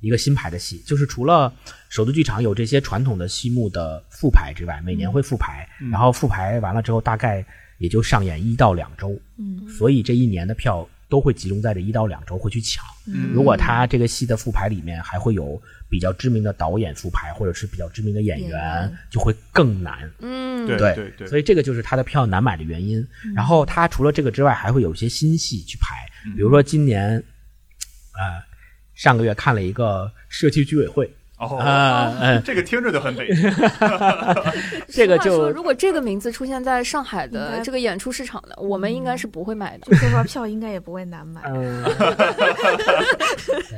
[0.00, 1.50] 一个新排的戏，就是除了
[1.88, 7.42] 首都剧场有这些传统的戏目的复排之外，每年会复排，然后复排完了之后，大概
[7.78, 12.84] 也就上演一到两周，嗯，所以这一年的票都会集中在这一到两周会去抢。
[13.32, 20.10] 如果他这个戏的复排里面还会有比较知名的导演复排，或者是比较知名的演员，就会更难。
[20.20, 23.06] 嗯，对对对，所以这个就是他的票难买的原因。
[23.34, 27.18] 然后他除了这个之外，还会有一些新戏去排，比如说今年，
[28.12, 28.44] 啊。
[28.94, 31.12] 上个月看了一个社区居委会
[31.50, 33.50] 哦，嗯，这个听着就很北京。
[34.88, 39.86] 这个就如果这个名字出现在上海的这个演出市场的，我们应该是不会买的。
[39.86, 41.42] 说实话，票应该也不会难买。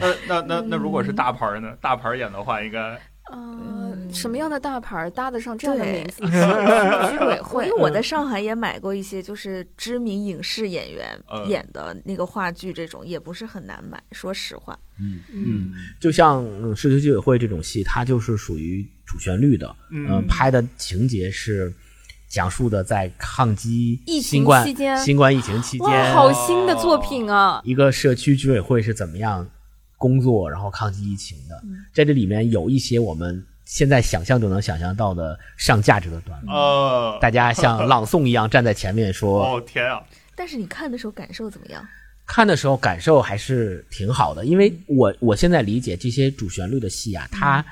[0.00, 1.72] 那那那那，如果是大牌呢？
[1.80, 2.98] 大牌演的话，应该。
[3.32, 6.20] 嗯，什么样的大牌搭得上这样的名字？
[6.20, 7.66] 居委会。
[7.68, 14.02] 因为我在上海也买过一些，就是知名影视演员演的那个话剧，这种也不是很难买。
[14.12, 16.44] 说实话，嗯嗯，就像
[16.76, 21.72] 社区居委会这种戏，它就是属于主旋律的，嗯，拍的情节是。
[22.28, 27.62] 讲述的在抗击疫情冠期间，新冠疫情期间，好新的作品啊！
[27.64, 29.48] 一个社区居委会是怎么样
[29.96, 31.62] 工作，然后抗击疫情的，
[31.94, 40.02] 在这里面有一些我们现在想象都能想象到的上价值的段落，呃，大家像朗诵一样站在前面说， 哦天啊！
[40.36, 41.82] 但是你看的时候感受怎么样？
[42.26, 47.64] 看的时候感受还是挺好的，因为我我现在理解这些主旋律的戏啊，它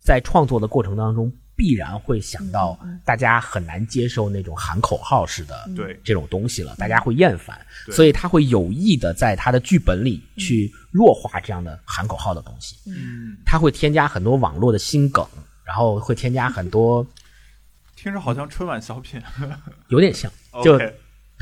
[0.00, 5.98] 在创作的过程当中必然会想到大家很难接受那种喊口号式的对。
[6.04, 15.26] 这种东西了，大家会厌烦，所以他会有意的在他的剧本里去弱化这样的喊口号的东西，嗯，他会添加很多网络的新梗，
[15.64, 17.04] 然后会添加很多
[17.96, 19.20] 听着好像春晚小品。
[19.90, 20.30] 有点像，
[20.62, 20.80] 就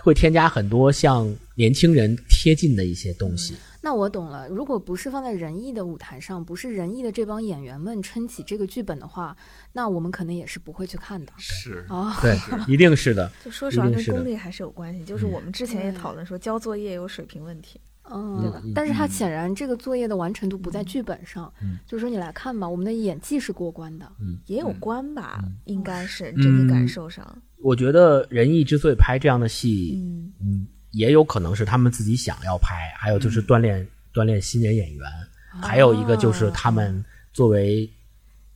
[0.03, 3.55] 会添加很多像年轻人贴近的一些东西。
[3.87, 9.37] 那我懂了，如果不是放在仁义的舞台上，不是仁义的这帮演员们撑起这个剧本的话，
[9.73, 12.13] 那我们可能也是不会去看的是啊。
[12.21, 13.31] 对，一定是的。
[13.45, 15.05] 就说实话，跟功力还是有关系。
[15.05, 17.81] 就是我们之前也讨论说，交作业有水平问题。
[18.11, 24.11] 嗯，但是他显然这个作业的完成度不在剧本上，嗯就是说你来看吧，我们的演技是过关的，
[24.47, 27.25] 也有关吧，应该是嗯整体感受上。
[27.63, 35.11] 我觉得仁义之所以拍这样的戏，嗯嗯，也有可能是他们自己想要拍，还有就是锻炼、锻炼新人演员，
[35.61, 37.91] 还有一个就是他们作为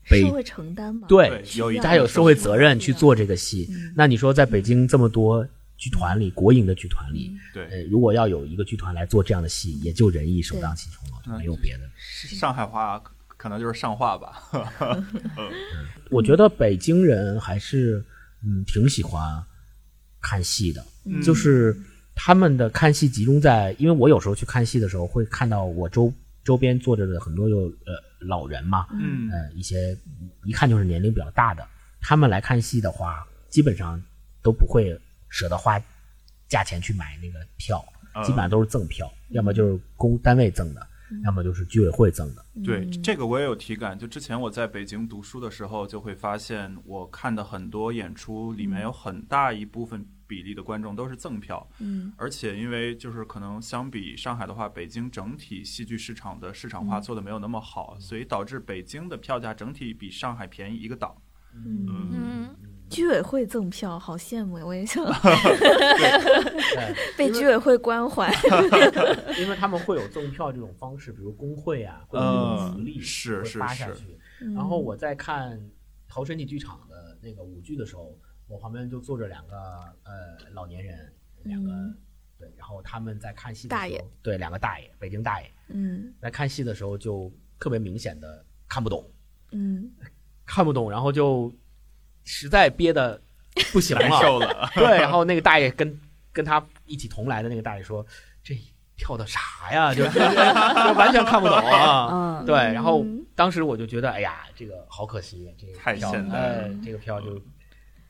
[0.08, 1.06] 北社会承担嘛。
[1.08, 3.68] 对对有一他有社会责任去做这个戏。
[3.70, 11.88] 嗯那你说在北京这么多剧团里，国营的剧团里，对，呃，如果要有一个剧团来做这样的戏，也就仁义首当其冲了，没有别的。
[11.98, 14.42] 上海话可能就是上话吧。
[16.10, 18.04] 我觉得北京人还是
[18.44, 19.42] 嗯挺喜欢
[20.20, 21.74] 看戏的，嗯就是
[22.22, 26.12] 他们的看戏集中在，因为我有时候去看戏的时候会看到我周
[26.44, 29.30] 周边坐着的很多有呃老人嘛，嗯。
[29.30, 29.96] 呃一些
[30.44, 31.66] 一看就是年龄比较大的，
[31.98, 33.98] 他们来看戏的话，基本上
[34.42, 34.94] 都不会
[35.30, 35.80] 舍得花
[36.46, 37.83] 价钱去买那个票，
[38.14, 38.22] 嗯。
[38.22, 40.87] 基本上都是赠票，要么就是公单位赠的，
[41.24, 42.44] 要么就是居委会赠的。
[42.64, 43.98] 对，这个我也有体感。
[43.98, 52.12] 就之前我在北京读书的时候，就会发现我看的很多演出里面有很大一部分比例的观众都是赠票，嗯。
[52.16, 61.14] 而且因为就是可能相比上海的话，北京整体戏剧市场的市场化做的没有那么好，所以导致北京的票价整体比上海便宜一个档。
[61.52, 62.56] 嗯，嗯，
[62.90, 64.66] 居委会赠票，好羡慕呀！
[64.66, 65.05] 我也想。
[65.22, 67.16] 对。
[67.16, 68.31] 被居委会关怀。
[69.38, 74.18] 因为他们会有赠票这种方式，比如工会啊，会有这种福利，嗯是是是发下去。
[74.55, 75.59] 然后我在看
[76.09, 79.57] 陶身体剧场的那个舞剧的时候，我旁边就坐着两个
[80.03, 81.12] 呃老年人，
[81.44, 81.70] 两个、
[82.38, 84.05] 对，然后他们在看戏的时候，大爷。
[84.20, 85.48] 对，两个大爷，北京大爷。
[85.68, 86.12] 嗯。
[86.20, 89.09] 在看戏的时候就特别明显的看不懂，
[89.53, 89.88] 嗯，
[90.44, 91.55] 看不懂，然后就
[92.24, 93.20] 实在憋的
[93.72, 96.00] 不行难了， 受了， 对，然后那个大爷跟
[96.33, 98.04] 跟他一起同来的那个大爷说
[98.42, 98.56] ：“这
[98.96, 99.40] 跳的啥
[99.72, 99.94] 呀？
[99.94, 102.09] 就就 就完全看不懂啊。”
[102.42, 107.40] 嗯对，然后嗯当时我就觉得，哎呀，这个好可惜，这个太票，现代了哎，这个票就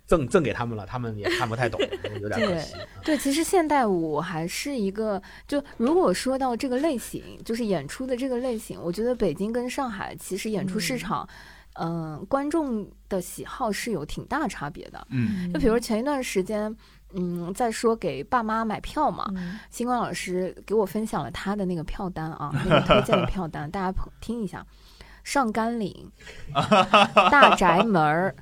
[0.07, 1.81] 赠赠给他们了，他们也看不太懂，
[2.21, 2.75] 有点可惜。
[3.05, 11.35] 对，其实现代舞还是一个，就如果说到这个类型，就是演出的这个类型，我觉得北京跟上海其实演出市场，嗯、
[12.29, 15.07] 观众的喜好是有挺大差别的。
[15.11, 16.75] 嗯就比如前一段时间，
[17.15, 24.65] 嗯，在说给爸妈买票嘛，嗯星光老师给我分享了他的那个票单啊，那个推荐的票单，大家捧听一下：
[25.25, 26.11] 上甘岭、
[27.31, 28.35] 大宅门儿、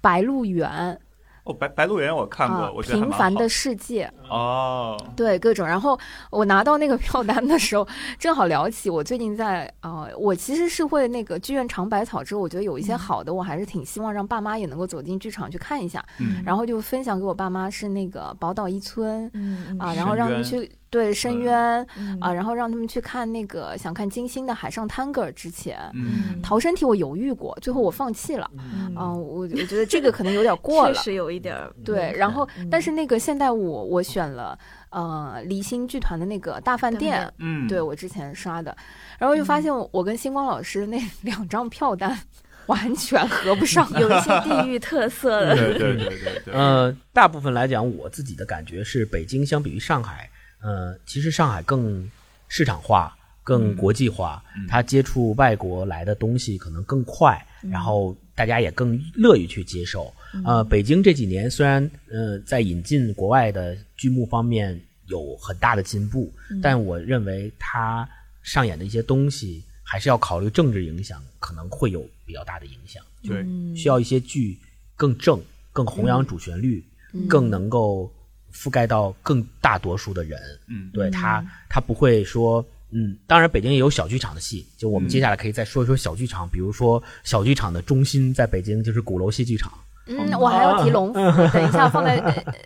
[0.00, 0.98] 白鹿原、
[1.48, 5.66] 哦，白白鹿原我看过，啊我觉得还蛮好平凡的世界，哦，对各种。
[5.66, 5.98] 然后
[6.30, 16.04] 我拿到那个票单的时候，正好聊起我最近在呃，我其实是会那个剧院尝百草之后，我觉得有一些好的，我还是挺希望让爸妈也能够走进剧场去看一下。
[16.18, 16.42] 嗯。
[16.44, 25.78] 然后就分享给我爸妈是那个宝岛一村嗯啊，然后让他们去对深渊嗯啊，然后让他们去看那个想看金星的海上探戈之前。
[25.94, 28.50] 嗯逃生题我犹豫过，最后我放弃了。
[28.54, 30.94] 嗯啊，我我觉得这个可能有点过了。
[30.94, 34.58] 确实有一点儿对，然后嗯但是那个现代舞我选了
[34.90, 38.74] 呃离心剧团的那个大饭店大饭店，嗯，对我之前刷的，
[39.18, 42.18] 然后就发现我跟星光老师那 两张票单
[42.66, 43.88] 完全合不上。
[44.00, 45.54] 有一些 地域特色的。
[45.56, 50.30] 对对对对对，呃，大部分来讲，我自己的感觉是，北京相比于上海，
[50.60, 52.10] 呃，其实上海更
[52.48, 60.12] 市场化、更国际化，它接触外国来的东西可能更快，然后大家也更乐于去接受。
[60.44, 66.32] 呃，北京这几年虽然呃在引进国外的剧目方面有很大的进步，
[66.62, 68.08] 但我认为它
[68.42, 73.02] 上演的一些东西还是要考虑政治影响，可能会有比较大的影响。
[73.22, 73.46] 就是，
[73.76, 74.58] 需要一些剧
[74.96, 75.40] 更正、
[75.72, 76.84] 更弘扬主旋律，
[77.28, 78.12] 更能够
[78.52, 80.40] 覆盖到更大多数的人。
[80.66, 89.72] 嗯，对他，他不会说，嗯，当然北京也有小剧场的戏，就我们接下来可以再说一说小剧场，比如说小剧场的中心在北京就是鼓楼戏剧场。
[90.08, 91.14] 嗯，我还要提龙福，
[91.52, 92.18] 等一下放在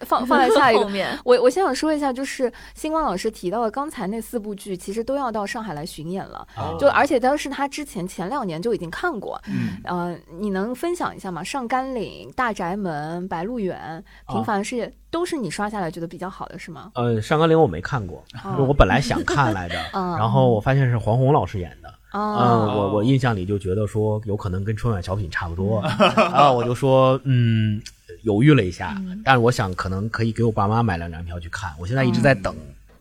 [0.07, 1.09] 放放在下一个面。
[1.25, 6.47] 我我先想说一下，就是星光老师提到的刚才那四部剧，其实都要到上海来巡演了。
[6.79, 9.41] 就而且当时他之前前两年就已经看过。
[9.49, 9.79] 嗯。
[9.85, 11.43] 呃，你能分享一下吗？
[11.43, 16.91] 上甘岭、大宅门、白鹿原、平凡世界，都是你刷下来觉得比较好的是吗？
[16.95, 18.23] 呃，上甘岭我没看过，
[18.57, 21.93] 就我本来想看来着， 然后我发现是黄宏老师演的。
[22.13, 25.83] 嗯，我我印象里就觉得说有可能跟春晚小品差不多，
[26.17, 27.81] 然 后我就说嗯，
[28.23, 28.95] 犹豫了一下，
[29.25, 31.73] 但是我想可能可以给我爸妈买两张票去看。
[31.79, 32.55] 我现在一直在等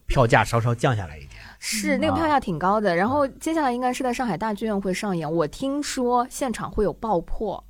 [0.07, 1.32] 票价稍稍降下来一点。
[1.59, 5.32] 是那个票价挺高的，然后接下来应该是在上海大剧院会上演。
[5.32, 7.64] 我听说现场会有爆破，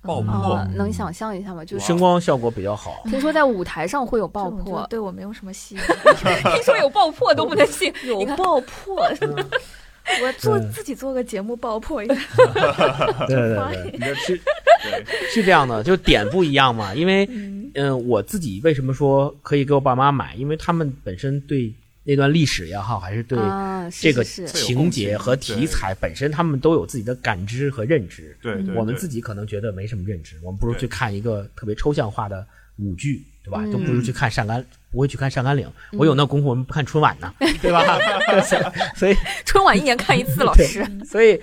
[0.00, 1.62] 爆破能想象一下吗？
[1.62, 3.02] 就是声光效果比较好。
[3.04, 5.80] 听说在舞台上会有爆破，对我没有什么吸引。
[6.54, 9.06] 听说有爆破都不能信，有爆破。
[10.22, 12.14] 我做自己做个节目爆破一下，
[13.26, 14.40] 对 对对， 是
[15.32, 16.94] 是这样的，就点不一样嘛。
[16.94, 17.28] 因为
[17.74, 20.34] 嗯，我自己为什么说可以给我爸妈买？
[20.36, 21.72] 因为他们本身对
[22.04, 23.38] 那段历史也好，还是对
[23.90, 28.36] 这个情节和题材本身，他们都有自己的感知和认知。
[28.42, 32.46] 对，我们自己可能觉得没什么认知，我们不如去看一个特别抽象化的
[32.78, 33.24] 舞剧。
[33.44, 33.62] 对吧？
[33.70, 34.64] 都不如去看上甘，
[34.94, 35.68] 不会去看上甘岭。
[35.92, 37.82] 我有那功夫，我们不看春晚呢， 对吧？
[38.96, 39.14] 所以
[39.44, 40.86] 春晚一年看一次，老师。
[41.04, 41.38] 所以，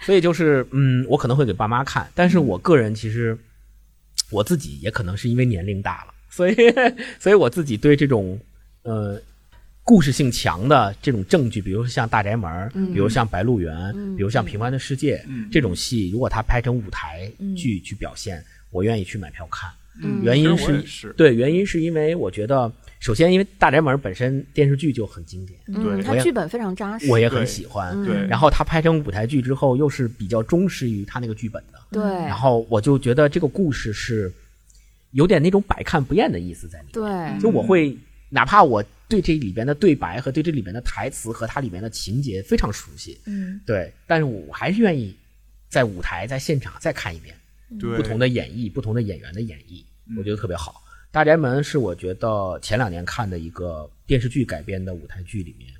[0.00, 3.38] 所以就是，嗯，我可能会给爸妈看，但是我个人其实
[4.30, 6.56] 我自己也可能是因为年龄大了，所以，
[7.20, 8.38] 所以我自己对这种
[8.82, 9.20] 呃
[9.82, 12.50] 故事性强的这种证据，比如像《大宅门》，
[12.92, 13.74] 比如像《白鹿原》，
[14.16, 15.18] 比如像《平凡的世界》
[15.52, 19.70] 这种戏，如果它拍成舞台剧去表现，我愿意去买票看。
[20.22, 22.72] 原因是对，原因是因为我觉得，
[23.04, 28.02] 首先因为《大宅门》本身电视剧就很经典，对，它剧本非常扎实，我也很喜欢。
[28.02, 32.02] 对，然后它拍成舞台剧之后，又是比较忠实于它那个剧本的，对。
[32.02, 34.32] 然后我就觉得这个故事是
[35.10, 37.42] 有点那种百看不厌的意思在里面，对。
[37.42, 37.94] 就我会
[38.30, 45.14] 哪怕我对这里边的对白和对这里边的台词和它里面的情节非常熟悉，嗯，对，但是我还是愿意
[45.68, 47.36] 在舞台在现场再看一遍。
[47.78, 49.84] 不同的演绎，不同的演员的演绎，
[50.16, 50.80] 我觉得特别好。
[51.14, 55.70] 《大宅门》是我觉得前两年看的一个电视剧改编的舞台剧里面，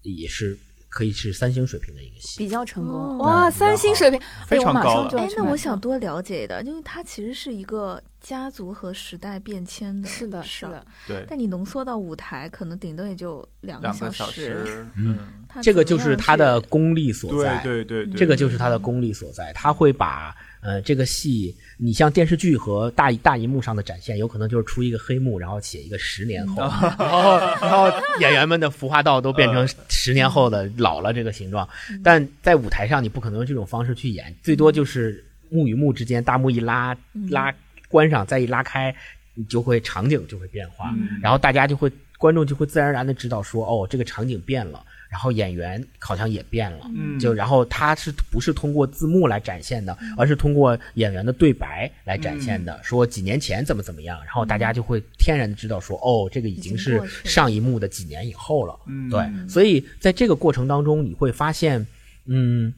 [0.00, 0.56] 也是
[0.88, 3.18] 可以是三星水平的一个戏，比较成功。
[3.18, 5.02] 哇，三星水平非常高。
[5.18, 10.86] 哎，那我想多了解的，因为它其实是一个家族和时代变迁的，是的，是的。
[11.06, 11.26] 对。
[11.28, 14.86] 但你浓缩到舞台，可能顶多也就两个小时。
[14.96, 15.18] 嗯，
[15.62, 17.62] 这个就是它的功力所在。
[17.62, 19.52] 对对对，这个就是它的功力所在。
[19.52, 20.34] 它会把。
[20.64, 26.62] 呃，这个戏，你像电视剧和大大荧幕上的展现，有可能就是出一个黑幕，然后写一个十年后，
[26.98, 31.68] 然后然后演员们的服化道都变成十年后的老了这个形状。
[32.02, 36.96] 但在舞台上，你不可能用这种方式去演，最多就是幕与幕之间，大幕一拉
[37.28, 37.54] 拉
[37.88, 38.94] 关上，再一拉开，
[39.34, 44.82] 你就会场景就会变化，然后大家就会观众就会自然而然的知道说，哦，这个场景变了。
[45.14, 52.80] 然后演员好像也变了，嗯，就然后他是不是通过字幕来展现的，而是通过演员的对白来展现的？
[52.82, 59.24] 说几年前怎么怎么样，然后大家就会天然的知道说，哦，这个已经是上一幕的几年以后了，嗯，对。
[59.48, 61.86] 所以在这个过程当中，你会发现，
[62.24, 62.74] 嗯，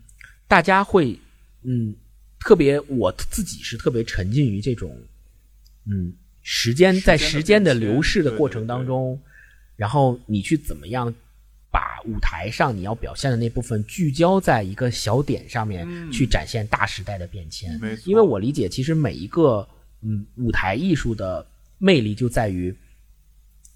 [0.47, 1.19] 大家会，
[1.63, 1.95] 嗯，
[2.39, 4.95] 特别我自己是特别沉浸于这种，
[5.87, 6.13] 嗯，
[6.43, 9.19] 时间在时间的流逝的过程当中，
[9.75, 11.15] 然后你去怎么样？
[11.77, 17.79] 把舞台上你要表现的那部分聚焦在一个小点上面，去展现大时代的变迁。
[18.07, 19.69] 因为我理解，其实每一个
[20.01, 21.47] 嗯舞台艺术的
[21.77, 22.75] 魅力就在于，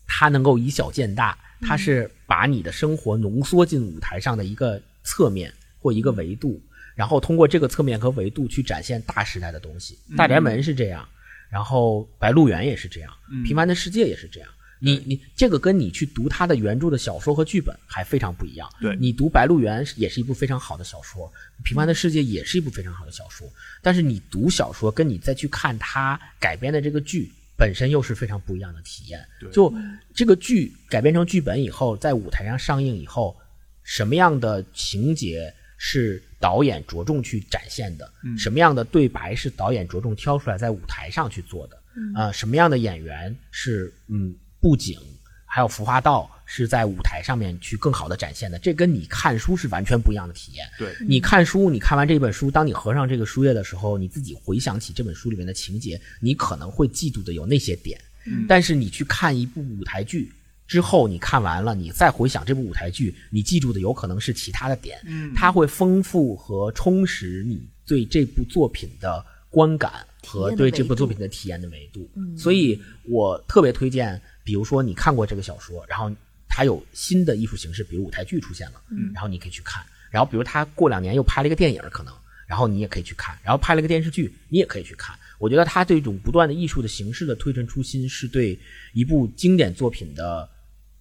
[0.07, 6.59] 它能够以小见大，它是把你的生活浓缩进舞台上的一个侧面或一个维度，
[6.94, 9.98] 然后通过这个侧面和维度去展现大时代的东西。
[10.16, 11.07] 大宅门是这样，
[11.51, 13.12] 然后白鹿原也是这样，
[13.44, 14.48] 平凡的世界也是这样。
[14.80, 18.68] 你你这个跟你去读他的原著的小说和剧本还非常不一样。
[18.80, 21.26] 对你读《白鹿原》也是一部非常好的小说，
[21.62, 23.46] 《平凡的世界》也是一部非常好的小说。
[23.82, 29.20] 但是你读小说，跟你再去看他改编的这个剧，本身又是非常不一样的体验。
[29.52, 29.72] 就
[30.14, 33.36] 这个剧改编成剧本以后，在舞台上上映以后，
[33.82, 38.10] 什么样的情节是导演着重去展现的？
[38.38, 41.76] 什么样的对白是导演着重挑出来在舞台上去做的？
[42.14, 44.34] 啊，什么样的演员是嗯？
[44.61, 44.98] 布景
[45.46, 50.64] 还有服化道是在舞台上面去更好的展现的，这跟你看书是完全不一样的体验。
[50.78, 58.00] 对，你看书，你看完这本书，当你合上这个书页的时候，你自己回想起这本书里面的情节，你可能会记住的有那些点。
[58.26, 60.30] 嗯，但是你去看一部舞台剧
[60.68, 65.00] 之后，你看完了，你再回想这部舞台剧，你记住的有可能是其他的点。
[65.04, 72.08] 嗯，它会丰富和充实你对这部作品的观感和对这部作品的体验的维度。
[72.14, 74.20] 嗯，所以我特别推荐。
[74.51, 76.11] 比如说，你看过这个小说，然后
[76.48, 79.80] 它有新的艺术形式，比如舞台剧出现了，嗯，然后你可以去看。
[80.11, 82.12] 然后，比如他过两年又拍了一个电影，可能，
[82.48, 83.38] 然后你也可以去看。
[83.44, 85.16] 然后拍了个电视剧，你也可以去看。
[85.38, 88.59] 我觉得他这种不断的艺术的形式的推陈出新，是对
[88.92, 90.51] 一部经典作品的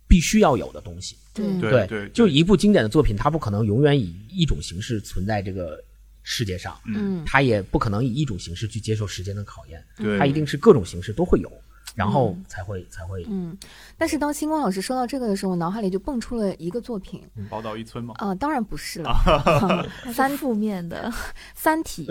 [0.07, 1.15] 必须要有的东西。
[1.33, 5.83] 对对对，就一部经典的作品，它不可能永远以一种形式存在这个
[6.21, 11.51] 世界上，嗯，它也不可能以一种形式去接受时间的考验，对它一定是各种形式都会有。
[11.95, 13.57] 然后才会才会嗯，
[13.97, 18.13] 但是当星光老师说到这个的时候，我脑海里就蹦出了一个作品，《宝岛一村》吗？
[18.17, 19.11] 啊，当然不是了
[20.13, 21.09] 三负面的
[21.55, 22.05] 《三体》，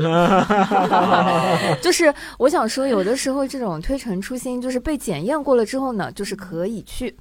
[1.80, 7.16] 就是我想说，有的时候这种推陈出新，就是被检验过了之后呢，就是可以去。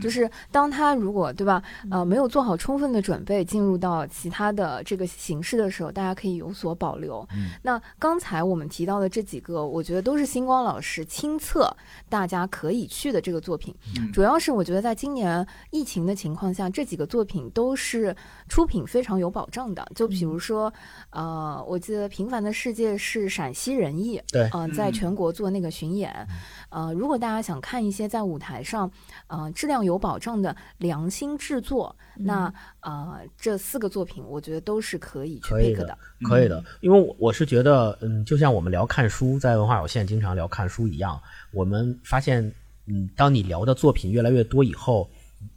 [0.00, 7.26] 就是当他如果对吧，呃，没有做好充分的准备，进入到其他的这个形式的时候，大家可以有所保留。
[7.62, 11.74] 那刚才我们提到的这几个，我觉得都是星光老师亲测，
[12.08, 13.74] 大家可以去的这个作品。
[14.12, 18.14] 主要是我觉得在今年疫情的情况下，这几个作品都是
[18.48, 19.86] 出品非常有保障的。
[19.94, 20.72] 就比如说，
[21.10, 26.14] 呃，我记得《平凡的世界》是陕西人艺，对，嗯，在全国做那个巡演。
[26.70, 28.90] 呃，如果大家想看一些在舞台上，
[29.28, 36.62] 呃，质量有保障的良心制作，那呃，这四个作品我觉得都是可以去 pick 的，可以的。
[36.80, 41.20] 因为我是觉得，嗯，就像我们聊看书，在文化有限经常聊看书一样，
[41.52, 42.52] 我们发现，
[42.86, 45.08] 嗯，当你聊的作品越来越多以后。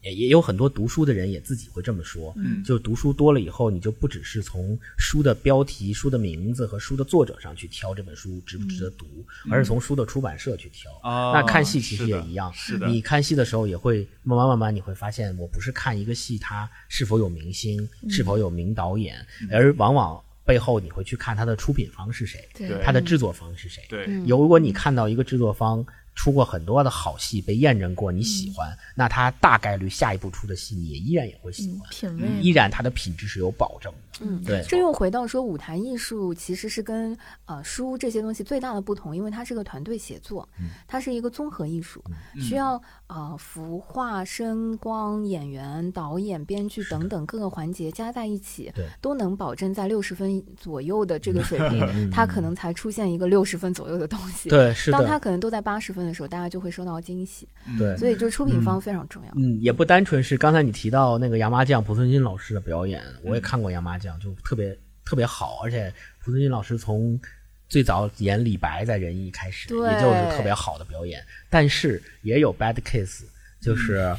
[0.02, 9.06] 也也有很多读书的人也自己会这么说，嗯，就读书多了以后，你就不只是从书的标题、书的名字和书的作者上去挑这本书值不值得读，
[9.50, 10.92] 而是从书的出版社去挑。
[11.04, 12.88] 那看戏其实也一样，是的。
[12.88, 23.84] 你看戏的时候也会慢慢慢慢，你会发现，我不是看一个戏它是否有明星，是否有名导演，而往往背后你会去看它的出品方是谁，对，它的制作方是谁。
[23.88, 25.86] 对，有如果你看到一个制作方。
[26.16, 33.98] 出过很多的好戏，被验证过，你喜欢，那他大概率下一步出的戏，你也依然也会喜欢，品味依然他的品质是有保证的。
[34.22, 34.64] 嗯，对。
[34.70, 40.48] 这又回到说，舞台艺术其实是跟呃书这些东西最大的不同，因为它是个团队协作，
[40.88, 42.04] 它是一个综合艺术，
[42.40, 54.48] 需要呃服化、声光、演员、导演、编剧等等各个环节加在一起，都能保证在六十分左右的这个水平，它可能才出现一个六十分左右的东西。
[54.48, 54.98] 对，是的。
[55.00, 56.03] 当它可能都在八十分。
[56.06, 57.48] 的时候，大家就会收到惊喜。
[57.78, 59.32] 对，所以就出品方非常重要。
[59.36, 65.60] 嗯，也不单纯是刚才你提到那个杨麻将蒲存昕老师的表演，我也看过杨麻将，就特别特别好。
[65.64, 65.94] 而且
[66.24, 67.20] 蒲存昕老师从
[67.68, 71.24] 最早演李白在仁义开始，也就是特别好的表演。
[71.50, 73.24] 但是也有 bad case，
[73.62, 74.16] 就是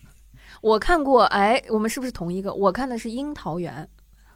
[0.60, 1.24] 我看过。
[1.24, 2.52] 哎，我们是不是同一个？
[2.52, 3.88] 我看的是樱桃园。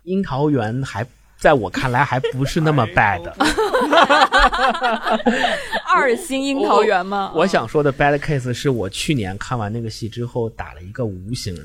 [0.04, 1.06] 樱桃园还。
[1.42, 3.20] 在我看来还不是那么 bad，
[5.92, 7.32] 二星樱桃园吗？
[7.34, 11.62] 我想说的 bad case 是我去年看完那个戏之后打了一个无形的，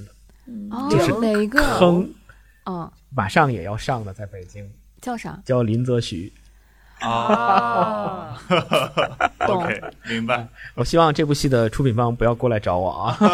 [0.90, 2.10] 就是哪一个坑？
[2.66, 4.68] 嗯，马上也要上的，在北京
[5.00, 5.40] 叫啥？
[5.46, 6.34] 叫林则徐。
[7.00, 8.36] 啊
[9.48, 10.48] ，OK，明白。
[10.74, 13.12] 我希望这部戏的出品方不要过来找我啊。
[13.14, 13.28] 好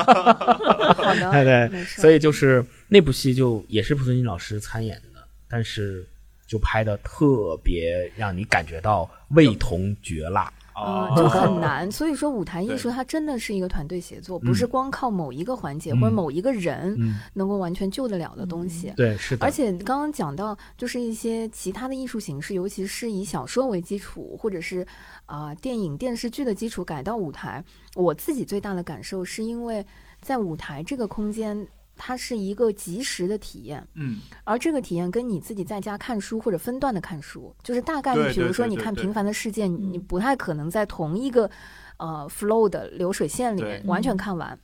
[1.16, 6.06] 的，对对，所以就是那部戏就也是蒲松龄老师参演的，但是。
[6.54, 11.90] 就拍的特别让你感觉到味同嚼蜡啊，就很难。
[11.92, 16.96] 所以说，舞台艺术它真的是一个团队协作，不是光靠某一个环节或者某一个人
[17.34, 18.94] 能够完全救得了的东西。
[18.96, 19.44] 对，是的。
[19.44, 24.86] 而且刚刚讲到，就是一些其他的艺术形式，尤其是以小说为基础，或者是
[25.26, 27.64] 啊电影、电视剧的基础改到舞台。
[27.96, 29.84] 我自己最大的感受是因为
[30.22, 31.68] 在舞台这个空间。
[31.96, 41.50] 它是一个及时的体验，嗯，而这个体验跟你自己在家看书或者分段的看书，就是大概率，比如说你看《平凡的世界》，你不太可能在同一个
[41.98, 44.60] 呃 flow 的流水线里面完全看完。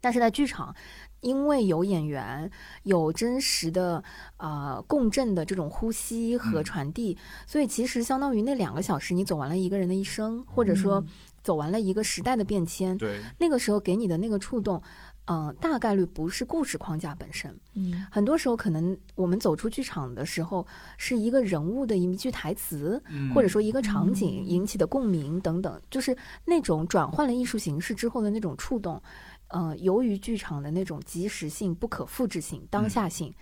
[0.00, 0.74] 但是在剧场，
[1.20, 2.50] 因为有演员，
[2.82, 4.02] 有真实的
[4.36, 11.04] 啊共振的这种呼吸和传递，所以其实相当于那两个小时，你走完了一个人的一生，或者说
[11.44, 12.98] 走完了一个时代的变迁。
[12.98, 14.82] 对，那个时候给你的那个触动。
[15.26, 17.56] 嗯，大概率不是故事框架本身。
[17.74, 20.66] 嗯，很多时候可能我们走出剧场的时候，
[20.98, 23.02] 是一个人物的一句台词，
[23.32, 29.00] 或者说一个场景引起的共鸣等等，就是那种转换了艺术形式之后的那种触动。
[29.48, 33.32] 呃，由于剧场的那种及时性、不可复制性、当下性。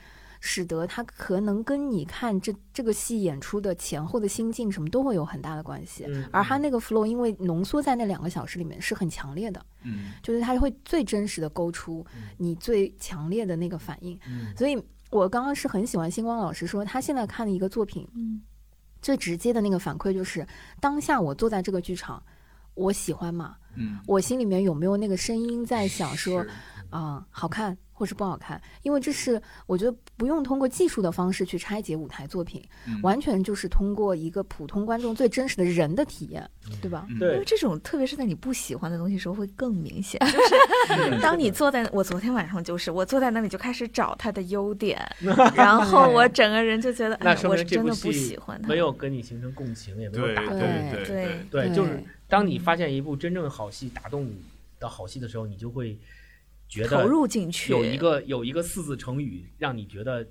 [0.43, 12.05] 使得它可能跟你看这这个戏演出的前后的心境什么都会有很大的关系，而它那个 flow 因为浓缩在那两个小时里面是很强烈的，嗯，就是它会最真实的勾出
[12.39, 14.19] 你最强烈的那个反应，
[14.57, 18.41] 所以我刚刚是很喜欢星光老师说他现在看的一个作品，嗯，
[19.03, 20.47] 最直接的那个反馈就是
[20.81, 22.23] 当下我坐在这个剧场，
[22.75, 23.57] 我喜欢吗？
[23.77, 26.45] 嗯，我心里面有没有那个声音在想说
[26.89, 27.77] 啊好看？
[28.01, 32.67] 或是不好看，因为这是我觉得不用通过技术的方式去拆解舞台作品，
[33.03, 36.49] 完全就是通过一个普通观众最真实的人的体验，
[36.81, 37.07] 对吧？
[37.19, 40.19] 对，因为这种特别是在你不喜欢的东西时候会更明显，
[40.89, 44.99] 就是当你坐在我昨天晚上就是我坐在那里就开始找他的优点，
[45.55, 54.41] 然后我整个人就觉得， 哎，我是真的不喜欢他，没有跟你形成共情，也没有打动对对对，就是当你发现一部真正好戏打动你
[54.79, 55.99] 的好戏的时候，你就会。
[56.71, 60.27] 觉得投入进去，有一个有一个四字成语，让你觉得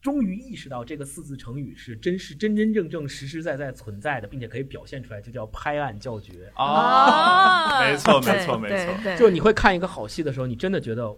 [0.00, 7.82] 终于意识到这个四字成语是真是真真正正实实在在存在的，并且可以表现出来，就叫拍案叫绝啊！
[7.84, 9.16] 没错，没错，没错。
[9.18, 11.14] 就是你会看一个好戏的时候，你真的觉得。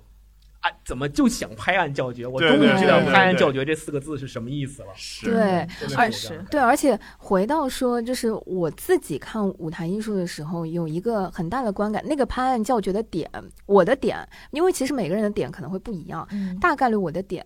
[0.64, 2.26] 啊，怎么就想拍案叫绝？
[2.26, 4.88] 我终于知道“拍案叫绝”这四个字是什么意思了。
[5.22, 13.30] 对，而是对，而且回到说，就是我自己看舞台艺术的时候，有一个很大的观感，那个拍案叫绝的点，
[13.66, 16.26] 我的点，因为其实每个人的点可能会不一样，
[16.58, 17.44] 大概率我的点，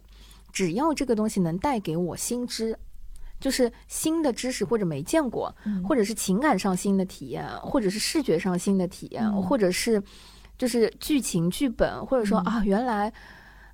[0.53, 2.79] 只要这个东西能带给我新知，
[3.41, 5.53] 就是新的知识或者没见过，
[5.85, 10.01] 或者是情感上新的体验，或者是视觉上新的体验，或者是。
[10.59, 13.11] 就是剧情剧本，或者说啊，原来，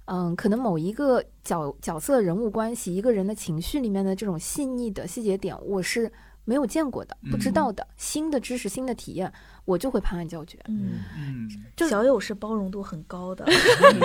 [0.04, 6.12] 嗯，可能某一个角角色人物关系，一个人的情绪里面的这种细腻的细节点，我是
[6.44, 9.32] 没有见过的，不知道的新的知识、新的体验，
[9.64, 10.58] 我就会拍案叫绝。
[10.68, 13.44] 嗯嗯，小友是包容度很高的，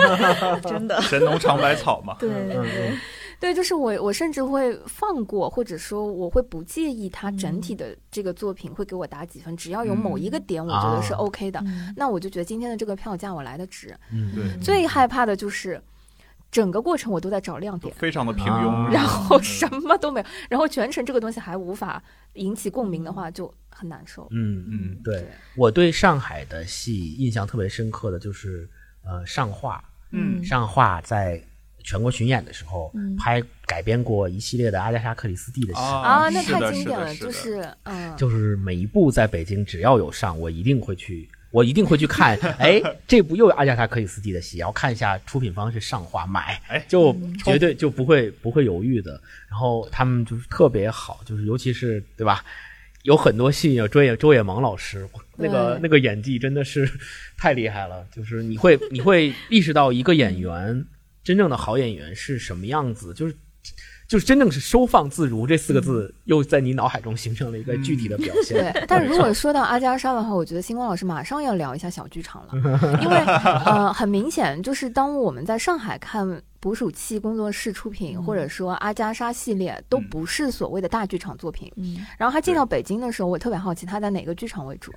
[0.62, 1.00] 真的。
[1.02, 2.16] 神农尝百草嘛。
[2.18, 2.98] 对对对。
[3.38, 11.64] 对，就是我，我甚至会放过，或者说我会不介意他整体的这个作品会给我打几分，只要有某一个点我觉得是 OK 的，
[11.96, 13.96] 那我就觉得今天的这个票价我来的值。
[14.12, 14.62] 嗯，对。
[14.62, 15.80] 最害怕的就是
[16.50, 22.02] 整个过程我都在找亮点，非常的平庸，然后什么都没有，然后全程这个东西还无法
[22.34, 24.28] 引起共鸣的话，就很难受。
[24.30, 25.26] 嗯嗯，对
[25.56, 28.68] 我对上海的戏印象特别深刻的就是
[29.04, 31.42] 呃上画，嗯，上画在。
[31.82, 42.38] 全国巡演的时候，拍改编过一系列的阿加莎·克里斯蒂的戏啊，那太经典了，就是嗯，就是每一部在北京只要有上，我一定会去，我一定会去看。
[42.58, 49.20] 哎，这部又有阿加莎·克里斯蒂的戏，然后看一下出品方是上画买，哎，就绝对就不会不会犹豫的。
[49.48, 52.44] 然后他们就是特别好，就是尤其是对吧？
[53.02, 56.90] 有很多戏有周野周野芒老师，那个那个演技真的是
[57.36, 60.84] 太厉害了，就是你会你会意识到一个演员。
[61.22, 63.12] 真正的好演员是什么样子？
[63.12, 63.36] 就是，
[64.10, 68.72] 就是真正是收放自如这四个字，又在你脑海中形成了一个具体的表现。
[68.72, 72.52] 对，但如果说到阿加莎的话，我觉得星光老师马上要聊一下小剧场了，
[73.00, 73.16] 因为
[73.64, 81.70] 呃，很明显就是当我们在上海看捕鼠器工作室出品，或者说阿加莎系列，都不是所谓的大剧场作品。
[81.76, 84.92] 嗯，然后他进到北京的时候，我特别好奇他在哪个剧场为主？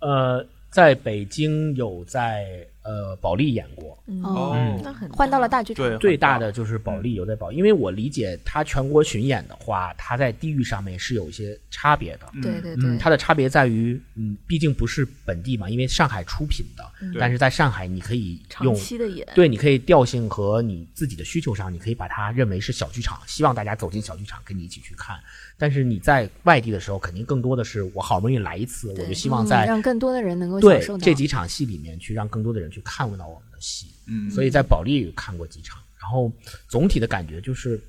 [0.00, 2.66] 呃，在北京有在。
[2.84, 4.02] 呃，保利演过。
[4.22, 5.98] 哦，那很换到了大剧场。
[5.98, 6.38] 最大。
[6.38, 12.26] 的就是保利有在保，因为我理解他全国巡演的话，他在地域上面是有一些差别的。
[12.40, 16.90] 对对对，它的差别在于，嗯，毕竟不是本地嘛，因为上海出品的，
[17.20, 25.14] 但是在上海你可以用长期的演，对，你可以调性和你自己的需求上，你可以把它认为是小剧场，希望大家走进小剧场跟你一起去看。
[25.60, 33.88] 但是你在外地的时候，肯定更多的是我好不容易来一次，我就希望在让更多的人能够对这几场戏里面去让更多的人去看到我们的戏。
[34.06, 36.32] 嗯，所以在保利看过几场，然后
[36.68, 37.80] 总体的感觉就是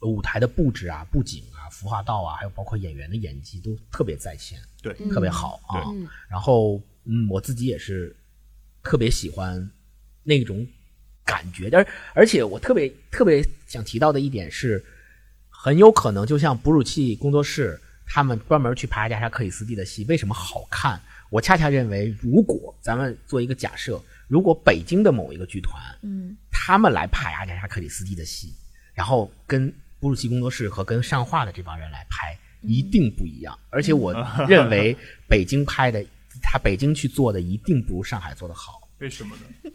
[0.00, 5.84] 舞台的布置啊、布景啊、服化道啊，还有包括演员的演技都特别在线，对，特别好啊。
[6.30, 8.16] 然后嗯，我自己也是
[8.82, 9.70] 特别喜欢
[10.24, 10.66] 那种
[11.26, 14.82] 感觉，而而且我特别特别想提到的一点是。
[15.60, 21.00] 很有可能就像哺乳器工作室，他们专门去拍阿加莎·克里斯蒂的戏，为什么好看？
[21.30, 28.54] 我恰恰认为，如果咱们做一个假设，如果北京的某一个剧团，嗯，他们来拍阿加莎·克里斯蒂的戏，
[28.94, 33.58] 然后跟哺乳器工作室和跟上画的这帮人来拍，一定不一样。
[33.68, 34.14] 而且我
[34.48, 34.96] 认为，
[35.26, 36.00] 北京拍的，
[36.40, 38.88] 他北京去做的，一定不如上海做的好。
[38.98, 39.72] 为什么呢？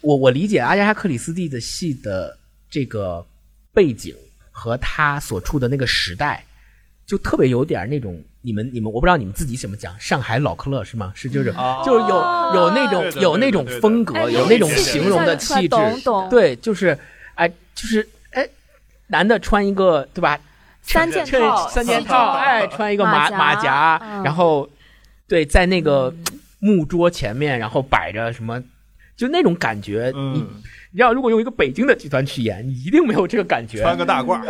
[0.00, 2.38] 我我理解阿加莎·克里斯蒂的戏的
[2.70, 3.26] 这个
[3.72, 4.14] 背景。
[4.56, 6.44] 和他所处的那个时代，
[7.04, 11.12] 就特别有点那种你们你们，我不知道你们自己怎么讲，上海老克勒是吗？
[11.16, 11.52] 是就是
[11.84, 15.76] 就是有有那种有那种风格，有那种形容的气质，
[16.30, 16.96] 对，就是
[17.34, 18.48] 哎，就是哎，
[19.08, 20.38] 男的穿一个对吧？
[20.82, 24.70] 三件套，三件套，哎，穿一个马马甲，然后
[25.26, 26.14] 对，在那个
[26.60, 28.62] 木桌前面，然后摆着什么，
[29.16, 30.46] 就那种感觉，你。
[30.94, 33.82] 你要如果用一个北京的集团去演，你一定没有这个感觉。
[33.82, 34.40] 穿个大褂，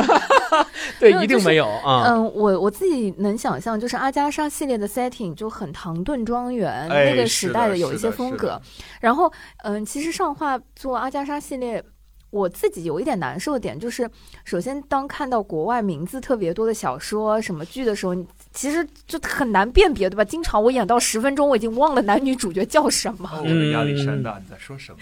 [1.01, 2.05] 对，一定没有啊。
[2.09, 8.61] 嗯，我我自己能想象，就是阿加莎系列的 setting 就很唐顿庄园那个时代的有一些风格。
[9.01, 9.33] 然后，
[9.63, 11.83] 嗯，其实上画做阿加莎系列。
[12.31, 14.11] 我自己有一点难受的点就是，
[14.45, 20.25] 首先当看到国外名字特别多的小说什么剧的时候，你其实就很难辨别，对吧？
[20.25, 23.29] 经常我演到十分钟，我已经忘了男女主角叫什么。
[23.43, 24.99] 我的亚历山大，你在说什么？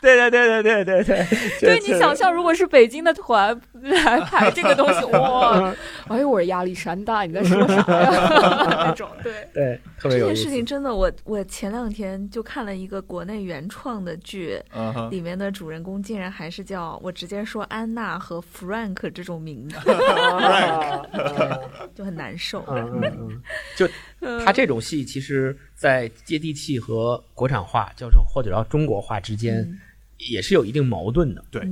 [0.00, 1.26] 对对对对对对对。
[1.60, 5.70] 对你想象，如果是北京的团来排这个东西，哇！
[6.08, 8.64] 哎呦，我是亚历山大，你在说啥呀？
[8.86, 14.60] 那种对对，特别有这件事情真的，我我前两天就看了一个国内原创的剧。
[15.10, 19.76] 里面的主人公竟然还是叫我直接说安娜和 Frank 这种名字，
[21.94, 22.62] 就很难受。
[23.76, 23.88] 就
[24.44, 29.66] 他这种戏，其实，在接地气和国产化，叫做或者叫中国化之间，
[30.18, 31.42] 也是有一定矛盾的。
[31.50, 31.66] 对，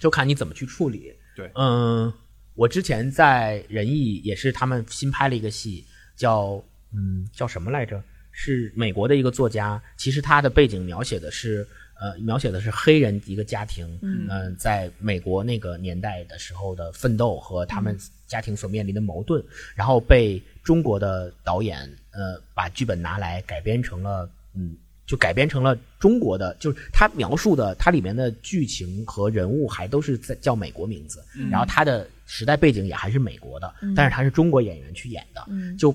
[0.00, 1.14] 就看你怎么去处理。
[1.36, 2.12] 对，嗯，
[2.54, 5.84] 我之前在仁义也是他们新拍了一个戏，
[6.16, 6.60] 叫
[6.94, 8.02] 嗯叫什么来着？
[8.30, 11.66] 是美国的一个作家，其实他的背景描写的是。
[12.00, 21.80] 呃，描写的是黑人一个家庭，嗯，在美国那个年代的时候的奋斗和他们家庭所面临的矛盾，然后被中国的导演
[22.12, 24.76] 呃把剧本拿来改编成了，嗯，
[25.08, 31.20] 就改编成了中国的，就是他描述的，它里面的剧情和人物还都是在叫美国名字，
[31.50, 35.44] 然后他的时代背景也还是美国的，但是他是中国演员去演的，
[35.76, 35.92] 就。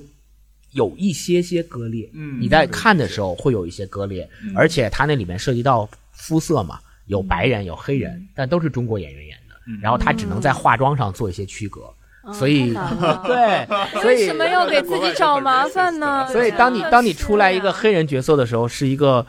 [0.73, 11.81] 有一些些割裂，嗯，你在看的时候会有一些割裂，而且它那里面涉及到肤色嘛，有白人有黑人，但都是中国演员演的，然后他只能在化妆上做一些区隔，
[12.33, 12.73] 所以
[13.25, 13.67] 对，
[14.01, 16.27] 所以为什么要给自己找麻烦呢？
[16.31, 19.25] 所以当你当你出来一个黑人角色的时候，是一个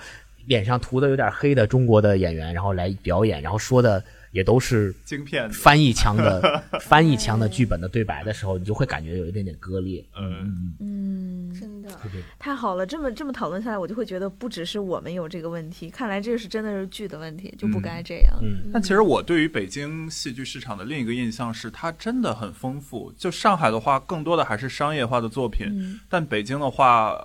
[0.47, 4.03] 脸上涂的有点黑的中国的演员，然后来表演，然后说的。
[4.35, 10.05] 也都是晶片翻译腔的 翻译腔的剧本的对白的时候，你就会感觉有一点点割裂。
[10.19, 11.89] 嗯嗯，真的
[12.37, 18.37] 太好了，这么这么讨论下来，我就会觉得不只是我们有这个问题，看来这是真的是剧的问题，就不该这样。
[18.43, 23.13] 嗯，但其实我对于北京戏剧市场的另一个印象是，它真的很丰富。
[23.17, 27.17] 就上海的话，更多的还是商业化的作品，但北京的话，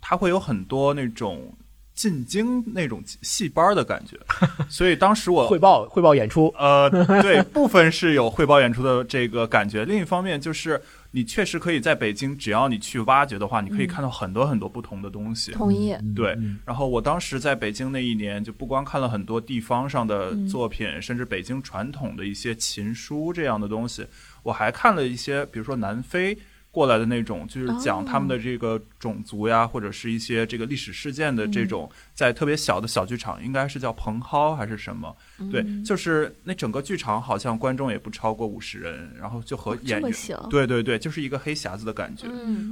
[0.00, 1.54] 它会有很多那种。
[1.96, 4.16] 进京那种戏班的感觉，
[4.68, 6.90] 所以当时我汇报汇报演出，呃，
[7.22, 9.84] 对，部分是有汇报演出的这个感觉。
[9.86, 10.80] 另一方面，就是
[11.12, 15.52] 你确实可以在北京，只要你去挖掘的话，你可以看到很多很多不同的东西。
[15.52, 15.96] 同意。
[16.14, 16.36] 对。
[16.66, 24.06] 然后我当时在北京那一年，就不光看了很多地方上的作品，甚至北京传统的一些琴书这样的东西，
[24.42, 26.36] 我还看了一些，比如说南非。
[26.76, 35.16] 过来的那种，就是讲他们的这个种族呀，或者是一些这个历史事件的这种，在特别小的小剧场，应该是叫蓬蒿还是什么？
[35.50, 40.12] 对，就是那整个剧场好像观众也不超过五十人，然后就和演员，
[40.50, 42.26] 对对对，就是一个黑匣子的感觉，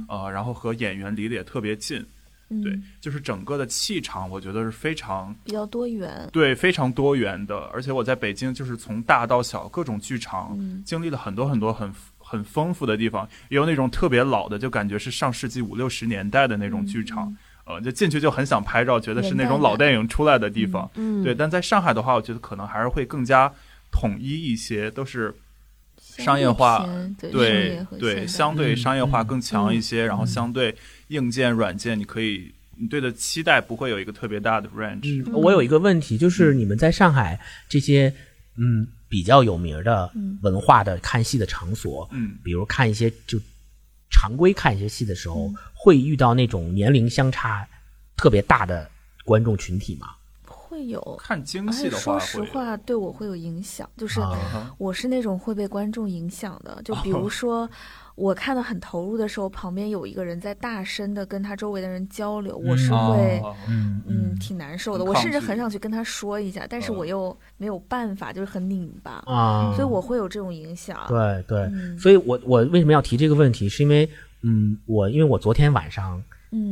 [0.07, 2.05] 呃，然后和演员离得也特别近，
[2.63, 7.57] 对，就是整个的气场，我觉得是非常比较多元，对，非常多元的。
[7.73, 11.91] 而且我在北京，就是从大到小各种剧场经历了很多很多很。
[12.27, 17.31] 很丰富的地方，也有那种特别老的，就感觉是上世纪五六十年代的那种剧场，
[17.65, 20.89] 呃，就进去就很想拍照，觉得是那种老电影出来的地方。
[20.95, 21.35] 嗯，对。
[21.35, 23.53] 但在上海的话，我觉得可能还是会更加
[23.91, 25.33] 统一一些，都是
[25.99, 26.83] 商业化，
[27.21, 30.75] 对对，相对商业化更强一些，然后相对
[31.09, 35.23] 硬件软件，你可以你对的期待不会有一个特别大的 range。
[35.31, 38.11] 我有一个问题，就是你们在上海这些，
[38.57, 38.87] 嗯。
[39.07, 43.39] 比较有名的文化的看戏的场所，嗯，比如看一些就
[44.09, 47.67] 常规看一些戏的时候，会遇到那种年龄相差
[48.17, 48.89] 特别大的
[49.23, 50.09] 观众群体吗？
[50.45, 51.19] 会有。
[51.19, 54.19] 看京戏的话，说实话对我会有影响，就是
[54.77, 57.69] 我是那种会被观众影响的，就比如 说。
[58.15, 65.03] 我看的很投入的时候，旁边有一个人在大声的跟他周围的人交流，我是会，嗯，挺难受的。
[65.03, 70.97] 我甚至很想去跟他说一下，但是我又没有办法，就是很拧巴啊，所以我会有这种影响。
[71.09, 73.67] 对对，所以我我为什么要提这个问题？
[73.67, 74.09] 是因为，
[74.43, 76.23] 嗯，我因为我昨天晚上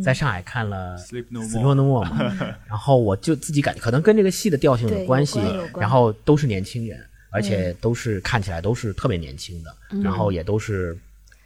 [0.02, 1.42] 在上海看了《Sleep No
[1.76, 5.42] More》嘛， 然后我就自己感觉可能跟这个戏的调性有关系，
[5.78, 6.98] 然后都是年轻人，
[7.32, 10.98] 而且都是看起来都是特别年轻的，然后也都是。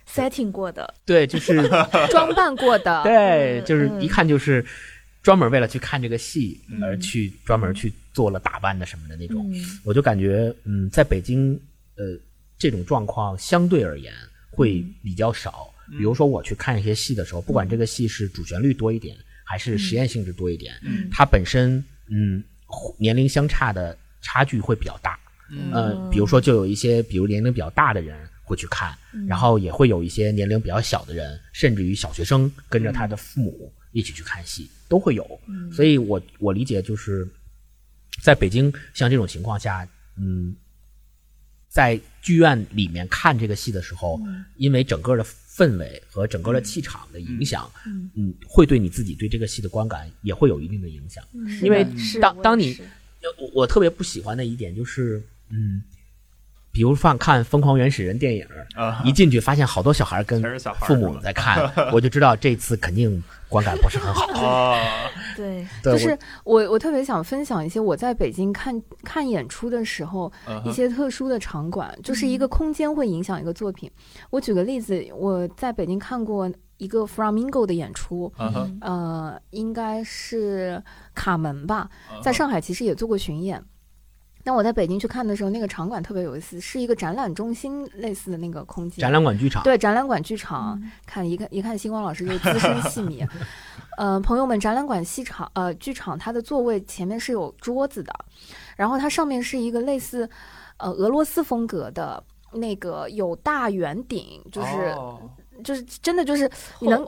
[0.07, 1.69] Setting 过的，对，就是
[2.09, 4.65] 装扮过的， 对，就是一看就是
[5.21, 9.51] 专门为了去看这个戏而去专门去做了打扮的什么的那种。
[9.83, 11.53] 我就感觉，嗯，在北京，
[11.95, 12.17] 呃，
[12.57, 14.13] 这种状况相对而言
[14.49, 15.73] 会比较少。
[15.97, 20.73] 比如说我去看一些戏的时候，不管这个戏是主旋律多一点，还是实验性质多一点，
[21.11, 22.43] 它本身，嗯，
[22.97, 25.19] 年龄相差的差距会比较大。
[25.49, 28.17] 嗯，比如说就有一些，比如年龄比较大的人。
[28.47, 35.23] 会去看，然后也会有一些年龄比较小的人，甚至于小学生跟着他的父母一起去看戏，都会有。
[35.69, 37.27] 所以，我我理解就是，
[38.23, 39.85] 在北京像这种情况下，
[40.15, 40.55] 嗯，
[41.67, 44.17] 在剧院里面看这个戏的时候，
[44.55, 47.69] 因为整个的氛围和整个的气场的影响，
[48.15, 51.21] 嗯，会对你自己对这个戏的观感也会有一定的影响。
[51.61, 51.85] 因为
[52.21, 52.79] 当当你，
[53.37, 55.83] 我我特别不喜欢的一点就是，嗯。
[56.77, 58.45] 比如放看《疯狂原始人》电影，
[59.03, 60.39] 一进去发现好多小孩跟
[60.81, 64.77] 父母在看， 我就知道这次肯定观感不是很好。
[65.35, 70.31] 对，就是我我特别想分享一些我在北京看看演出的时候
[70.65, 73.89] 一些特殊的场馆，就是一个空间会影响一个作品。
[74.29, 76.47] 我举个例子，我在北京看过
[76.77, 78.31] 一个 Flamingo 的演出，
[78.81, 80.79] 呃，应该是
[81.15, 81.89] 卡门吧，
[82.21, 83.59] 在上海其实也做过巡演。
[84.47, 89.01] 但我在北京去看的时候，那个场馆特别有意思，是一个展览中心类似的那个空间。
[89.01, 89.61] 展览馆剧场。
[89.61, 90.81] 对，展览馆剧场。
[91.05, 93.27] 看一看一看，星光老师就资深戏迷。
[93.97, 98.13] 呃，朋友们，展览馆戏场呃剧场，它的座位前面是有桌子的，
[98.77, 100.29] 然后它上面是一个类似
[100.77, 102.23] 呃俄罗斯风格的
[102.53, 104.95] 那个有大圆顶，就是
[105.61, 107.05] 就是真的就是你能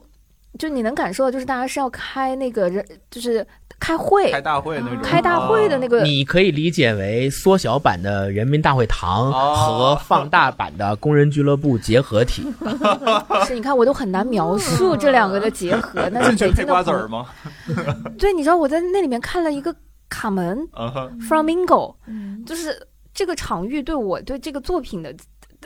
[0.58, 3.48] 就你能感受到，就是大家是要开那个人就是。
[3.80, 12.44] 开会，开大会那种，开大会的那个，你可以理解为缩小版的人民大会堂和放大版的工人俱乐部结合体。
[13.48, 16.10] 是，你看我都很难描述这两个的结合。
[16.12, 16.84] 那 是北京的。
[16.84, 17.26] 子儿吗？
[18.20, 19.74] 对，你知道我在那里面看了一个
[20.10, 20.58] 卡门
[21.28, 21.96] ，Flamingo，
[22.46, 25.16] 就是这个场域对我对这个作品的。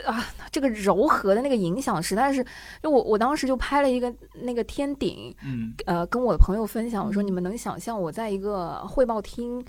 [0.06, 2.44] 啊，这个柔和的那个影响实在是，
[2.82, 9.64] 就我我当时就拍了一个那个天顶，嗯，呃，跟我的朋友分享，我说你们能想象我在一个汇报厅，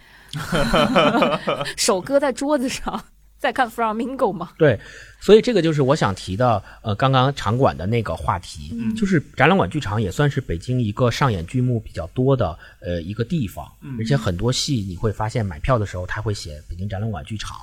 [1.77, 3.05] 手搁在桌子上
[3.39, 4.53] 在看 Flamingo 吗？
[4.57, 4.81] 对，
[5.20, 17.59] 所以这个就是我想提的，呃，刚刚场馆的那个话题，就是展览馆剧场也算是北京一个上演剧目比较多的呃一个地方，而且很多戏你会发现买票的时候他会写北京展览馆剧场，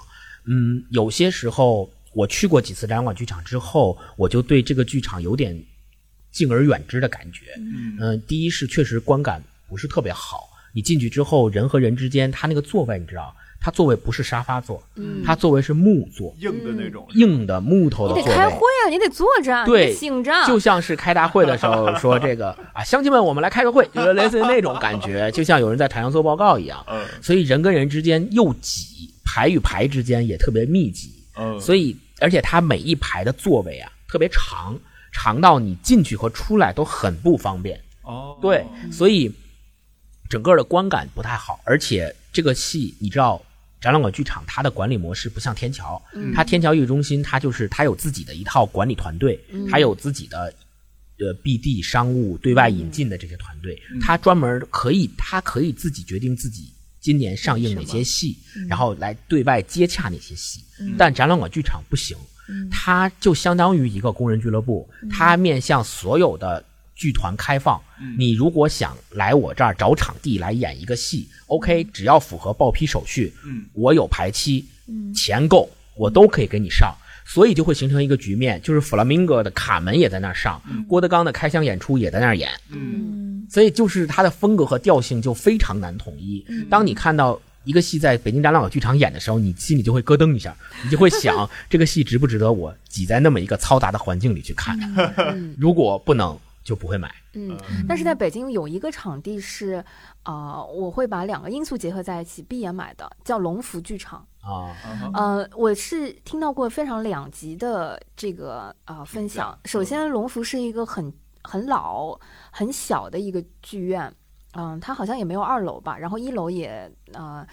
[0.45, 1.89] 嗯，有些时候。
[2.14, 5.57] 我去过几次展览馆剧场之后，我就对这个剧场有点
[6.32, 7.45] 敬而远之的感觉。
[7.99, 10.49] 嗯，第一是确实观感不是特别好。
[10.74, 18.16] 你进去之后，人和人之间，他那个座位你知道，他座位不是沙发座，嗯，他座位是木座，硬的那种，硬的木头的。
[18.16, 26.82] 你得开会啊，你得坐着，对，醒着，就像是开大会的时候说这个啊，乡亲们，我们来开个会， 就是类似于那种感觉， 就像有人在台上做报告一样。
[26.89, 31.20] 嗯，所以人跟人之间又挤，排与排之间也特别密集。
[31.59, 34.77] 所以，而且它每一排的座位啊特别长，
[35.11, 37.82] 长到你进去和出来都很不方便。
[38.03, 39.32] 哦，对，所以
[40.29, 41.59] 整个的观感不太好。
[41.63, 43.41] 而且这个戏，你知道，
[43.79, 46.01] 展览馆剧场它的管理模式不像天桥，
[46.34, 50.53] 它天桥艺术中心它就是它有自己的一套管理团队，它有自己的
[51.19, 56.73] 呃 BD 商务对外引进的这些团队，它专门可以，它可以自己决定自己。
[57.02, 58.38] 今年上映哪些戏，
[58.70, 60.62] 然后来对外接洽哪些戏，
[60.97, 62.16] 但展览馆剧场不行，
[62.70, 66.64] 它就相当于一个工人俱乐部，它面向所有的
[66.95, 67.82] 剧团开放。
[68.18, 73.34] 你如果想来我这儿找场地来演一个戏，OK，只要符合报批手续，
[73.74, 74.66] 我有排期，
[75.16, 76.95] 钱够，我都可以给你上。
[77.24, 82.49] 所以就会形成一个局面，就是弗拉明戈的卡门也在那儿上，郭德纲的开箱演出也在那儿演。
[82.70, 83.20] 嗯，
[83.52, 86.45] 所以就是它的风格和调性就非常难统一。
[86.70, 94.78] 当你看到一个戏在北京展览馆剧场演的时候，你心里就会咯噔一下， 你就会想这个戏值不值得我挤在那么一个嘈杂的环境里去看？
[95.60, 97.14] 如果不能，就不会买。
[97.34, 99.84] 嗯，但是在北京有一个场地是，
[100.24, 104.26] 呃，我会把两个因素结合在一起，闭眼买的，叫龙福剧场。
[104.41, 104.74] 啊，
[105.14, 109.58] 呃，我是听到过非常两极的这个呃分享。
[109.66, 111.14] 首先，龙福是一个很
[111.44, 112.18] 很老、
[112.52, 114.14] 很小的一个剧院，
[114.54, 117.46] 嗯，它好像也没有二楼吧，然后一楼也呃，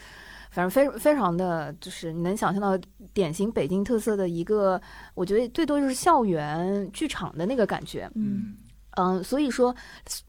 [0.50, 2.78] 反正非非常的就是你能想象到
[3.12, 4.80] 典型北京特色的一个，
[5.14, 8.56] 我觉得最多就是校园剧场的那个感觉，嗯
[8.96, 9.74] 嗯，所以说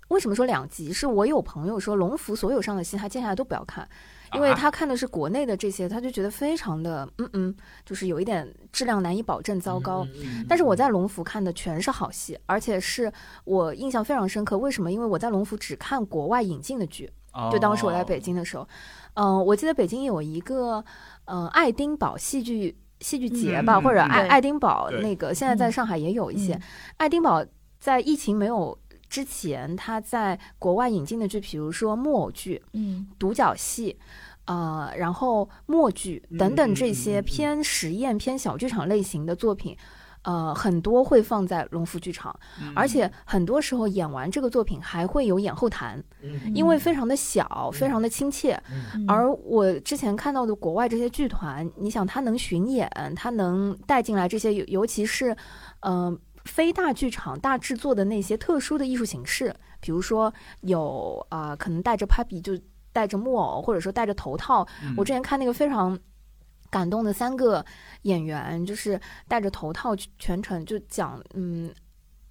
[0.09, 0.93] 为什么说两极？
[0.93, 3.87] 是我有朋友说龙福所有上的戏他接下来都不要看。
[4.33, 7.55] 因为他看的是国内的这些，他就觉得非常的嗯嗯，
[7.85, 10.07] 就是有一点质量难以保证，糟糕。
[10.47, 13.11] 但是我在龙福看的全是好戏，而且是
[13.43, 14.57] 我印象非常深刻。
[14.57, 14.91] 为什么？
[14.91, 17.09] 因为我在龙福只看国外引进的剧，
[17.51, 18.67] 就当时我在北京的时候，
[19.15, 20.83] 嗯，我记得北京有一个
[21.25, 26.59] 嗯爱丁堡戏剧戏剧节吧，或者爱爱丁堡那个，现在在上海也有一些。
[26.97, 27.45] 爱丁堡
[27.79, 28.77] 在疫情没有。
[29.09, 33.97] 之前他在国外引进的剧，比如说木偶剧、嗯，独角戏，
[34.45, 39.75] 呃，然后默剧等等这些偏实验、偏小剧场类型的作品，
[40.21, 42.37] 呃，很多会放在龙福剧场，
[42.75, 46.03] 而且很多时候演完这个作品还会有演后谈，
[46.53, 48.61] 因为非常的小，非常的亲切。
[49.07, 55.35] 而我之前看到的国外这些剧团，你想他能巡演，他能带进来这些，尤其是，
[55.81, 56.19] 嗯。
[56.45, 62.57] 非大剧场大制作的那些特殊的艺术形式，比如说有啊，可能带着 puppy 就
[62.91, 64.67] 带着木偶，或者说戴着头套。
[64.97, 65.97] 我之前看那个非常
[66.69, 67.63] 感动的三个
[68.03, 71.71] 演员，就是戴着头套全程就讲嗯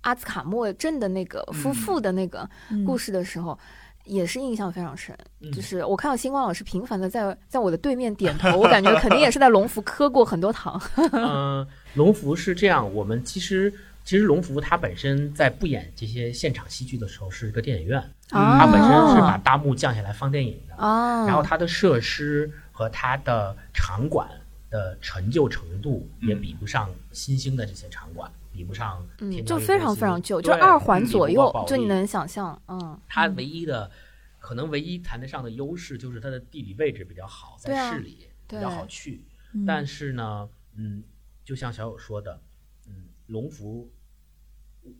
[0.00, 2.48] 阿兹卡莫镇的那个夫妇的那个
[2.86, 3.58] 故事的时候，
[4.04, 5.16] 也是印象非常深。
[5.52, 10.80] 就是我看到星光老师频繁的在在我的对面点头， 我感觉肯定也是在龙福磕过很多糖。
[11.12, 13.72] 嗯， 龙福是这样，我们其实。
[14.08, 24.26] 其实龙福它本身在不演这些现场戏剧的时候是一个电影院，它本身是把大幕降下来放电影的，然后它的设施和它的场馆
[24.70, 29.06] 的陈旧程度也比不上新兴的这些场馆，比不上，
[29.44, 33.90] 就非常非常旧，就二环左右，就你能想象，嗯，它唯一的
[34.38, 39.22] 可能唯一谈得上的优势就是它的地理位置比较好，在市里比较好去，
[39.66, 41.04] 但是呢，嗯，
[41.44, 42.40] 就像小友说的，
[42.86, 43.86] 嗯，龙福。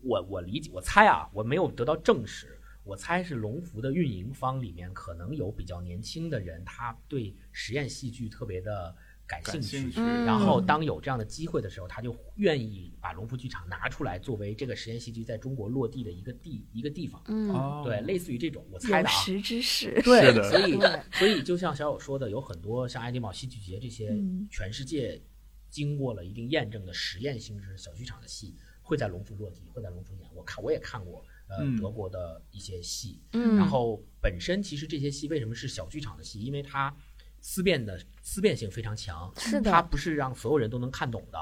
[0.03, 2.55] 我我理解，我猜啊，我没有得到证实。
[2.85, 8.95] 我猜是龙福的运营方里面可能有比较年轻的人，他对实验戏剧特别的
[9.27, 9.91] 感兴趣。
[10.25, 17.21] 然后当有这样的机会的时候，他就愿意把龙福剧场拿出来作为这个实验戏剧在中国落地的一个地一个地方。
[17.27, 19.11] 嗯，对，类似于这种，我猜的啊。
[19.11, 20.01] 实之士。
[20.03, 20.79] 对，所以
[21.11, 24.17] 所以就像小友说的，有很多像爱丁堡戏剧节这些
[24.49, 25.21] 全世界
[25.69, 28.55] 经过了一定验证的实验性质小剧场的戏。
[28.89, 30.27] 会在龙珠落地，会在龙珠演。
[30.33, 33.21] 我看我也看过，呃，德国的一些戏。
[33.33, 36.41] 嗯，然后本身其实这些戏为什么是小剧场的戏？
[36.41, 36.91] 因为它
[37.39, 41.37] 思辨的思辨性非常强，是的，它不是让所有人都能看懂的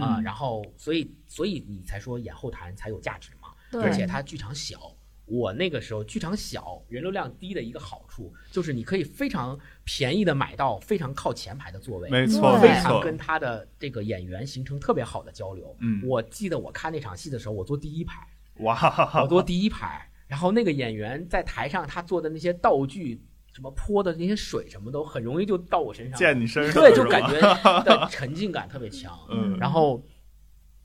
[0.00, 0.20] 啊。
[0.22, 3.48] 然后，所以所以你才说演后台才有价值嘛。
[3.72, 4.96] 对，而且它剧场小。
[5.24, 15.74] 我那个时候剧场小，人流量低的一个好处就是你可以非常便宜的买到非常靠前排的座位，没错，非常跟他的这个演员形成特别好的交流。
[15.80, 18.26] 嗯，我记得我看那场戏的时候，我坐第一排，
[18.58, 23.22] 哇，我坐第一排，然后那个演员在台上他做的那些道具，
[23.54, 27.40] 什么泼的那些水什么都很容易就到我身上，溅你身上，对，就感觉
[27.84, 29.16] 的沉浸感特别强。
[29.30, 30.02] 嗯，然后。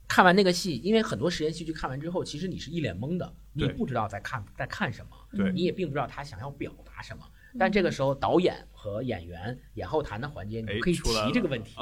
[0.08, 7.24] 看完那个戏，因为很多实验戏剧看完之后，其实你是一脸懵的，你不知道在看在看什么，你也并不知道他想要表达什么。
[7.60, 11.76] 但这个时候，导演和演员演后谈的环节，你可以提这个问题，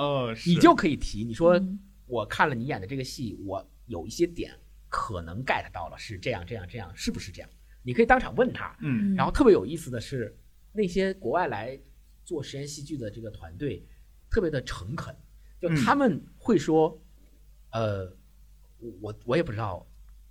[0.47, 1.23] 你就可以提。
[1.23, 1.59] 你说
[2.07, 4.51] 我看了你演的这个戏，我有一些点
[4.89, 7.49] 可能 get 到了，是这样这样这样，是不是这样？
[7.83, 8.75] 你可以当场问他。
[8.81, 9.13] 嗯。
[9.15, 10.35] 然后特别有意思的是，
[10.73, 11.79] 那些国外来
[12.23, 13.85] 做实验戏剧的这个团队，
[14.31, 15.15] 特别的诚恳，
[15.61, 16.99] 就他们会说。
[17.75, 18.09] 呃，
[19.01, 19.85] 我我也不知道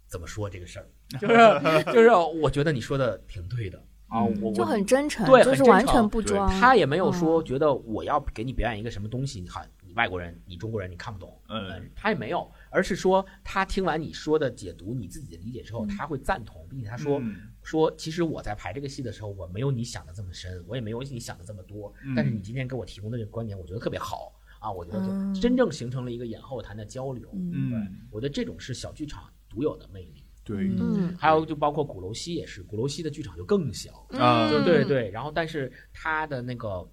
[0.07, 0.89] 怎么说这个事儿，
[1.21, 2.09] 就是就是，
[2.41, 3.79] 我觉得你说的挺对的
[4.09, 6.49] 啊，我就很真诚，对，就是完全不装。
[6.59, 17.21] 他也没有说觉得我要给你表演一个什么东西，你好，你外国人，你中国人，你看不懂，嗯，他也没有，而是说他听完你说的解读，你自己的理解之后，他会赞同，并且他说
[17.63, 24.33] 说，其实我在排这个戏的时候，我没有你想的这么深，我也没有你想的这么多，但是你今天给我提供的这个观点，我觉得特别好。
[24.65, 25.01] 啊，我觉得
[25.35, 27.29] 就真正形成了一个演后谈的交流。
[27.35, 30.25] 嗯，我觉得这种是小剧场独有的魅力。
[30.43, 34.49] 对，嗯，还有就包括鼓楼西也是，鼓楼西的剧场就更小啊。
[34.51, 36.87] 对对对，然后但是他的那个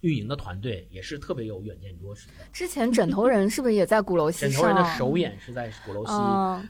[0.00, 2.34] 运营的团队也是特别有远见卓识的。
[2.52, 4.40] 之前枕头人是不是也在鼓楼西？
[4.40, 6.12] 枕头人的首演是在鼓楼西。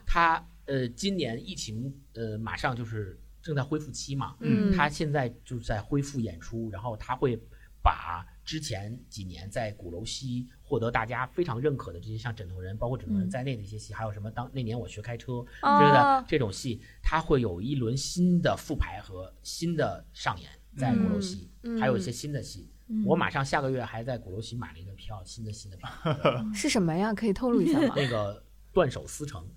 [0.05, 4.35] 他呃，今年疫情呃马上就是正在恢复期嘛。
[4.39, 7.39] 嗯，他现在就是在恢复演出，然后他会
[7.83, 8.25] 把。
[8.43, 22.69] 之前几年在鼓楼西获得大家非常认可的这些像枕头人，包括枕头人在内的一些戏，还有什么当那年我学开车之类的这种戏，它会有一轮新的复排和新的上演在鼓楼西，还有一些新的戏。
[23.05, 25.89] 我马上下个月还在鼓楼西买了一个票，新的新的票
[26.51, 27.13] 是什么呀？
[27.13, 27.93] 可以透露一下吗？
[27.95, 29.47] 那个断手思成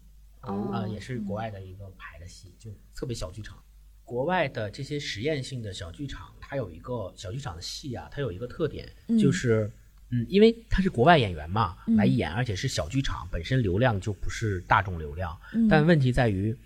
[0.41, 3.59] 啊，也是国外的一个排的戏，就特别小剧场。
[4.05, 6.33] 国外的这些实验性的小剧场。
[6.47, 8.87] 它有一个小剧场的戏啊，它有一个特点，
[9.19, 9.71] 就是
[10.11, 15.37] 嗯，因为它是国外演员嘛来演，而且是小剧场，本身流量就不是大众流量。
[15.69, 16.57] 但问题在于，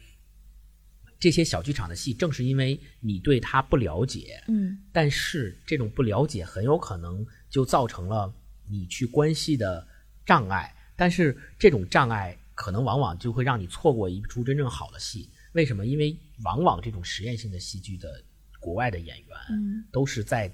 [1.21, 8.33] 这些小剧场的戏，正是因为你对他不了解，嗯，但是这种不了解很有可能就造成了
[8.69, 9.87] 你去关系的
[10.27, 15.29] 障碍，但是这种障碍可能往往就会让你错过一出真正好的戏。
[15.53, 15.87] 为什么？
[15.87, 16.15] 因为
[16.45, 18.23] 往往这种实验性的戏剧的
[18.69, 20.51] 国外的演员，嗯，都是在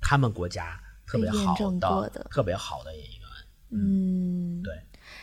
[0.00, 3.20] 他们国家特别好的、特别好的演员。
[3.70, 4.74] 嗯，对。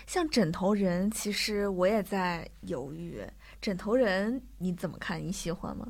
[0.07, 3.21] 像枕头人，其实我也在犹豫。
[3.59, 5.21] 枕头人你怎么看？
[5.21, 5.85] 你喜欢吗？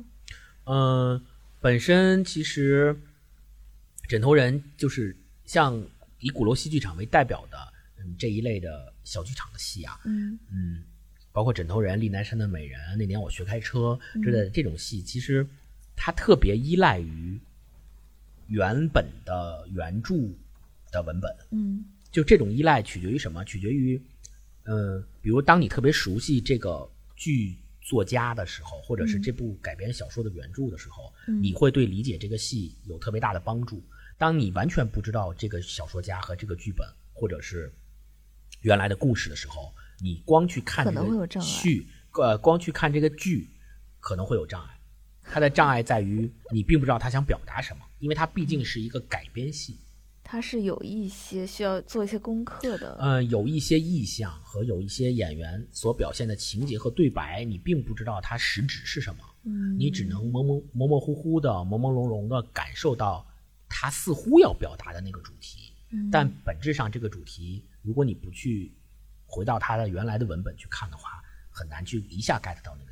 [0.64, 1.24] 嗯，
[1.60, 3.00] 本身其实
[4.08, 5.80] 枕头人就是像
[6.18, 7.56] 以鼓楼戏剧场为代表的
[8.00, 10.82] 嗯这一类的小剧场的戏啊，嗯嗯。
[11.34, 15.46] 包括枕头人、丽南山的美人，那年我学开车之类的这种戏，其实
[15.96, 17.40] 它特别依赖于
[18.46, 20.14] 原本的原著
[20.90, 21.34] 的文本。
[21.50, 23.44] 嗯，就这种依赖取决于什么？
[23.44, 24.00] 取决于，
[24.64, 33.82] 嗯，比如当你特别熟悉这个剧作家的时候，或者是这部改编小说的原著的时候，你会对理解这个戏有特别大的帮助。
[34.18, 37.72] 当你完全不知道这个小说家和这个剧本，或者是
[38.60, 43.48] 原来的故事的时候，你光去看这个剧，呃，光去看这个剧，
[43.98, 44.78] 可能会有障碍。
[45.32, 49.78] 它的障碍在于你并不知道他想表达什么，因为它毕竟是一个改编戏。
[50.22, 52.98] 它是有一些需要做一些功课的。
[53.00, 59.24] 嗯，有一些意象和有一些演员所表现的情节和对白，你并不知道它实质是什么。
[59.44, 63.26] 嗯，你只能模模模模糊糊的、朦朦胧胧的感受到
[63.68, 65.72] 他似乎要表达的那个主题。
[65.90, 68.70] 嗯，但本质上这个主题，如果你不去。
[69.34, 72.91] 回到他的原来的文本去看的话，很难去一下 get 到那个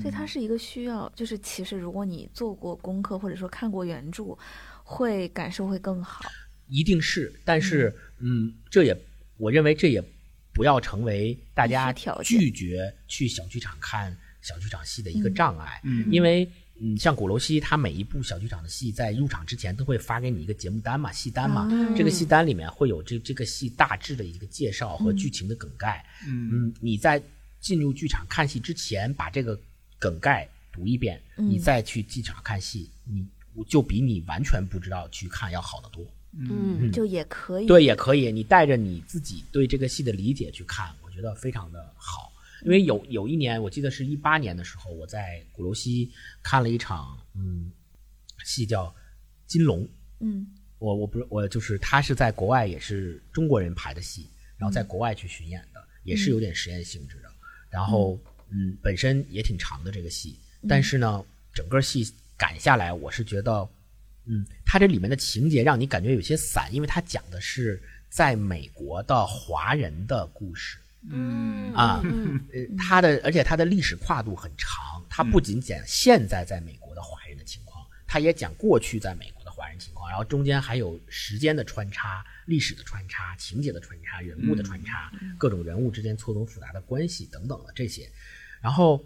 [0.00, 4.36] 所以它是一个需要，就是其实如果你做过功课或者说看过原著，
[4.84, 6.24] 会感受会更好。
[6.68, 8.96] 一定是，但是嗯，这也
[9.36, 10.02] 我认为这也
[10.52, 16.50] 不要成为大家拒绝去小剧场看小剧场戏的一个障碍，因为。
[16.78, 21.66] 嗯，像鼓楼西，它每一部小剧场的戏在入场之前都会发给你一个节目单嘛，戏单嘛。
[21.96, 26.04] 这个戏单里面会有这这个戏大致的一个介绍和剧情的梗概。
[26.28, 27.18] 嗯，你在
[27.60, 29.58] 进入剧场看戏之前，把这个
[29.98, 33.26] 梗概读一遍，你再去剧场看戏，你
[33.68, 36.04] 就比你完全不知道去看要好得多。
[36.38, 37.66] 嗯，就也可以。
[37.66, 38.30] 对，也可以。
[38.30, 42.30] 你带着你自己对这个戏的理解去看，我觉得非常的好。
[42.62, 46.10] 因为有有一年，我记得是一八年的时候，我在鼓楼西
[46.42, 47.70] 看了一场嗯
[48.44, 48.84] 戏，叫
[49.46, 49.82] 《金龙》。
[50.20, 50.46] 嗯，
[50.78, 54.28] 我我不是我就是他是在国外也是中国人排的戏，
[54.58, 57.30] 然后在国外去巡演的，也是有点实验性质的。
[57.70, 58.18] 然后
[58.50, 60.38] 嗯，本身也挺长的这个戏，
[60.68, 63.68] 但是呢，整个戏赶下来，我是觉得
[64.24, 70.78] 嗯，它这里面的情节让你感觉有些散，因为它讲的是在美国的华人的故事。
[71.08, 72.02] 嗯啊，
[72.52, 88.10] 呃，它的而且它的历史跨度很长，它不仅讲现在在美国的华人的情况，它也讲过去在美国的华人情况，然后中间还有时间的穿插、历史的穿插、情节的穿插、人物的穿插、各种人物之间错综复杂的关系等等的这些，
[88.66, 89.00] 然后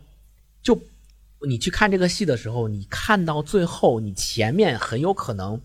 [0.63, 0.81] 就
[1.47, 5.61] 你去看这个戏的时候，你看到最后，你前面很有可能。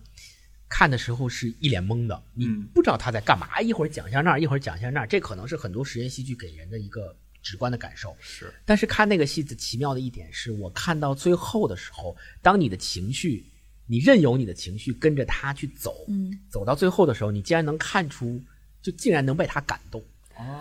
[0.68, 8.14] 看的时候是一脸懵的，你不知道他在干嘛，一会儿讲一下那儿，一会儿讲一下那儿，这可能是很多实验戏剧给人的一个直观的感受。
[8.20, 13.46] 是，但是看那个戏子奇妙的一点是，我看到最后的时候，当你的情绪，
[13.86, 18.44] 你任由你的情绪跟着他去走，嗯，走到最后的时候，你竟然能看出，
[18.82, 20.04] 就竟然能被他感动。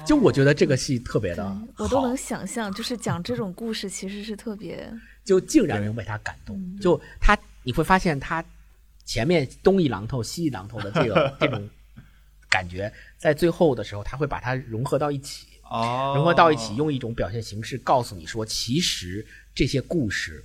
[0.07, 4.93] 就我觉得这个戏特别的，我都能想象，就是讲这种故事其实是特别，
[5.25, 6.79] 就竟然能被他感动。
[6.79, 8.45] 就他，你会发现他。
[9.07, 11.69] 前面东一榔头西一榔头的这个 这种
[12.49, 15.47] 感觉，在最后的时候，他会把它融合到一起，
[16.15, 20.43] 融合到一起，用一种表现形式告诉你说，其实这些故事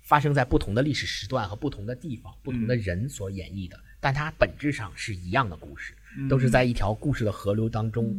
[0.00, 5.92] 发生在不同的历史时段和不同的地方，不同的人所演绎的，但它本质上是一样的故事，
[6.26, 8.16] 都是在一条故事的河流当中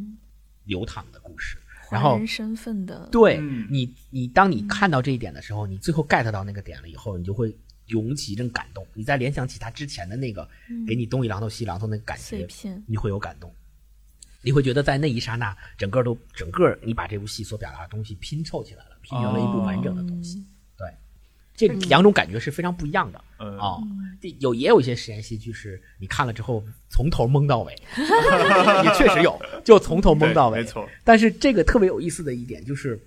[0.66, 1.58] 流淌的故事。
[1.92, 3.38] 然后身份的，对
[3.70, 7.56] 你，你当你看到这一点的时候，你最后 get 到那个点了以后，你就会。
[7.88, 10.48] 涌起一阵感动，你再联想起他之前的那个
[10.88, 12.48] 给你东一榔头西一榔头那个感觉，
[12.88, 13.54] 你会有感动，
[14.42, 20.42] 你会觉得在那一刹那，整个都整个你把这部戏所表达的东西拼凑起来了，拼成了一部完整的东西。
[20.78, 20.88] 对，
[21.54, 23.22] 这两种感觉是非常不一样的
[23.60, 23.78] 啊。
[24.40, 27.74] 有也有一些实验戏剧是你看了之后从头蒙到尾，
[28.86, 30.60] 也确实有，就从头蒙到尾。
[30.60, 30.88] 没错。
[31.04, 33.00] 但是这个特别有意思的一点就是，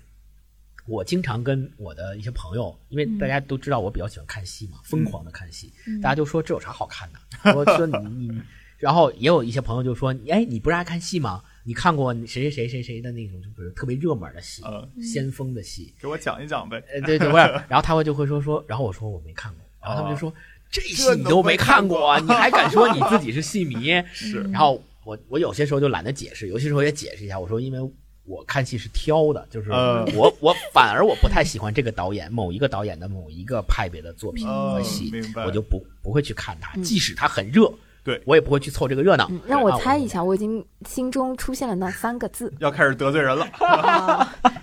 [0.87, 5.71] 我经常跟我的一些朋友，因为大家都知道我比较喜欢看戏嘛，疯狂的看戏，
[6.01, 7.19] 大家就说这有啥好看的？
[7.55, 7.97] 我说你
[8.27, 8.41] 你，
[8.77, 11.41] 然后也有一些朋友就说，哎，你不是爱看戏吗？
[11.63, 14.61] 你看过谁谁谁谁谁的那种，就是特别热门的戏，
[15.01, 16.83] 先锋的戏，给我讲一讲呗。
[16.93, 20.33] 呃，对对，不是，然后他们就会说说，然后我说我没看过，然后他们就说
[20.71, 23.91] 这戏你都没看过，你还敢说你自己是戏迷？
[24.11, 27.79] 是，然后我我有些时候就懒得解释，有些时候也解释一下，我说因为
[28.25, 29.69] 我看戏是挑的，就是
[30.15, 35.11] 我我反而我不太喜欢这个导演某一个导演的某一个派别的作品和戏，
[35.45, 37.71] 我就不不会去看他，即使他很热。
[38.05, 39.27] 对我也不会去凑这个热闹。
[39.47, 43.45] 让我猜一下，我已经心中出现了那三个字， 要开始得罪人了，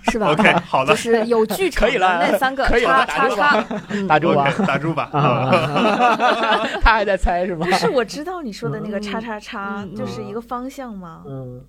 [0.03, 3.67] 是吧？OK，好的，就是有剧场的那三个，可以了，打住吧，
[4.07, 5.09] 打住吧，打住吧。
[6.81, 7.67] 他还在猜是吗？
[7.69, 11.23] 不是，我知道你说的那个叉叉叉，就是一个方向吗？
[11.27, 11.61] 嗯，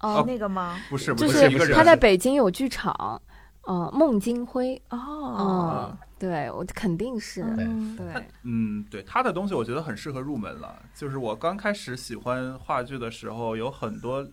[0.00, 0.76] 哦，那个吗？
[0.90, 1.72] 不是，就是。
[1.72, 3.20] 他在北京有剧场，
[3.68, 4.80] 嗯，孟京辉。
[4.90, 5.96] 哦。
[6.18, 7.42] 对，我肯定是
[7.96, 10.80] 对，嗯，对他的东西，我觉得很适合入门了。
[10.94, 14.24] 就是我刚开始喜欢话剧的时候，有很多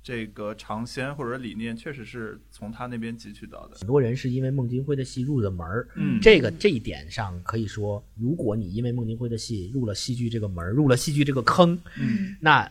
[0.00, 3.76] 这个尝鲜或者理念，确实是从他那边汲取到的。
[3.78, 12.70] 很多人是因为孟京辉的戏入的门儿，嗯，这个这一点上可以说，如果你因为孟京辉的戏入了戏剧这个门儿，入了戏剧这个坑，嗯，那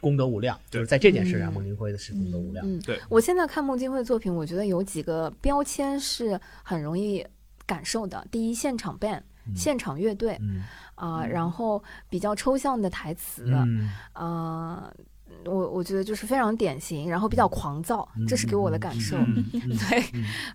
[0.00, 0.58] 功德无量。
[0.70, 2.66] 就是在这件事上，孟京辉的是功德无量。
[2.68, 7.26] 嗯对我现在看孟京辉的作品，我觉得有几个标签是很容易。
[7.66, 9.22] 感受的第一，现场 band，
[9.56, 10.38] 现场乐队，
[10.96, 13.50] 啊，然后比较抽象的台词，
[14.12, 14.92] 啊，
[15.46, 19.16] 我我觉得就是非常典型，然后比较狂躁，这是给我的感受。
[19.88, 20.04] 对，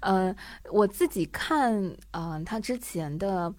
[0.01, 0.35] 嗯，
[0.71, 1.73] 我自己看，
[2.11, 3.51] 嗯，他之前的。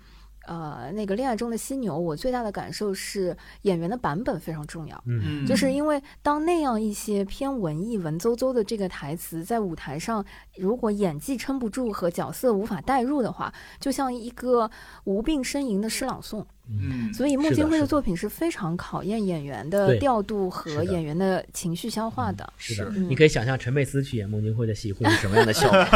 [0.50, 5.00] 呃，那个恋爱中的犀牛，我最大的感受是演员的版本非常重要。
[5.06, 10.24] 嗯，就是因为当那样一些偏文艺、文绉绉的这个台词在舞台上，
[10.56, 14.68] 如果演技撑不住和角色无法代入的话，就像一个
[15.04, 16.44] 无病呻吟的诗朗诵。
[16.78, 22.52] 嗯，所以孟京辉的作品是非常考验演员的调度和演员的情绪消化的。
[22.56, 25.84] 是的，你可以想象陈佩斯去演孟京辉的戏会是什么样的效果。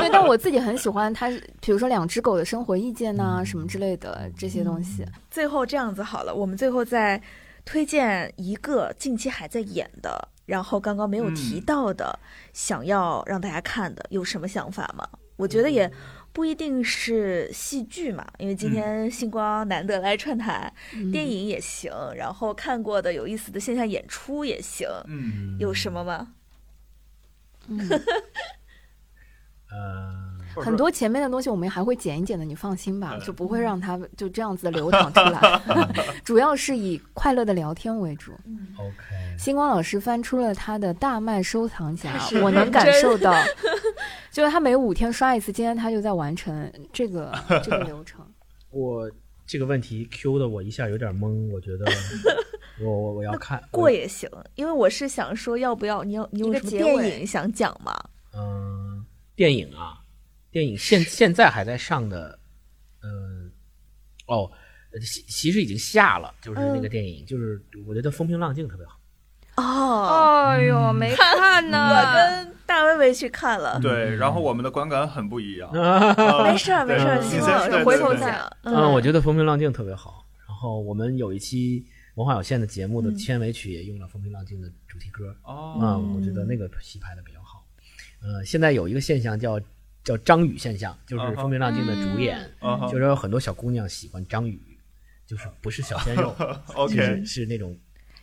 [0.00, 1.30] 对，但我自己很喜欢他，
[1.60, 5.04] 比如说《两只狗的生活意见》呐，什么之类的这些东西。
[5.30, 7.22] 最后这样子好了，我们最后再
[7.64, 12.18] 推荐一个近期还在演的，然后刚刚没有提到的，
[12.52, 15.08] 想要让大家看的，有什么想法吗？
[15.36, 15.88] 我觉得也。
[16.32, 20.72] 不一定是戏剧嘛，因为今天星光难得来串台，
[21.10, 24.86] 电影也行，然后看过的有意思的线下演出也行。
[25.06, 26.34] 嗯，有什么吗？
[29.70, 35.60] 呃，很多前面的东西我们还会剪一剪的，你放心吧，就不会让它就这样子流淌出来。
[36.24, 38.32] 主要是以快乐的聊天为主。
[38.78, 42.12] OK，星光老师翻出了他的大麦收藏夹，
[42.42, 43.34] 我能感受到。
[44.30, 47.32] 就是他每五天刷一次，今天他就在完成这个
[47.64, 48.24] 这个流程。
[48.70, 49.10] 我
[49.46, 51.86] 这个问题 Q 的我一下有点懵，我觉得
[52.80, 57.92] 我我我要看过也行，因为我是想说要不要你有你有什么电影想讲吗？
[58.34, 59.04] 嗯，
[59.34, 59.98] 电影啊，
[60.50, 62.38] 电影现现在还在上的，
[63.02, 63.50] 嗯，
[64.26, 64.50] 哦，
[65.00, 68.98] 其其实已经下了，就是那个电影，就是我觉得风平浪静特别好。
[69.56, 73.78] 哦，哎呦，没看呢， 我跟大薇薇去看了。
[73.80, 75.68] 对，然后我们的观感很不一样。
[75.72, 78.50] 没事儿，没事儿，希望回头讲。
[78.62, 80.24] 嗯，我觉得风平浪静特别好。
[80.46, 81.84] 然后我们有一期
[82.14, 85.36] 文化有限的节目的片尾曲也用了风平浪静的主题歌。
[85.42, 87.66] 哦，嗯，我觉得那个戏拍的比较好。
[88.22, 89.60] 呃，现在有一个现象叫
[90.04, 92.38] 叫张宇现象，就是风平浪静的主演，
[92.90, 94.60] 就是有很多小姑娘喜欢张宇，
[95.26, 96.34] 就是不是小鲜肉
[96.88, 97.78] 其实 是那种。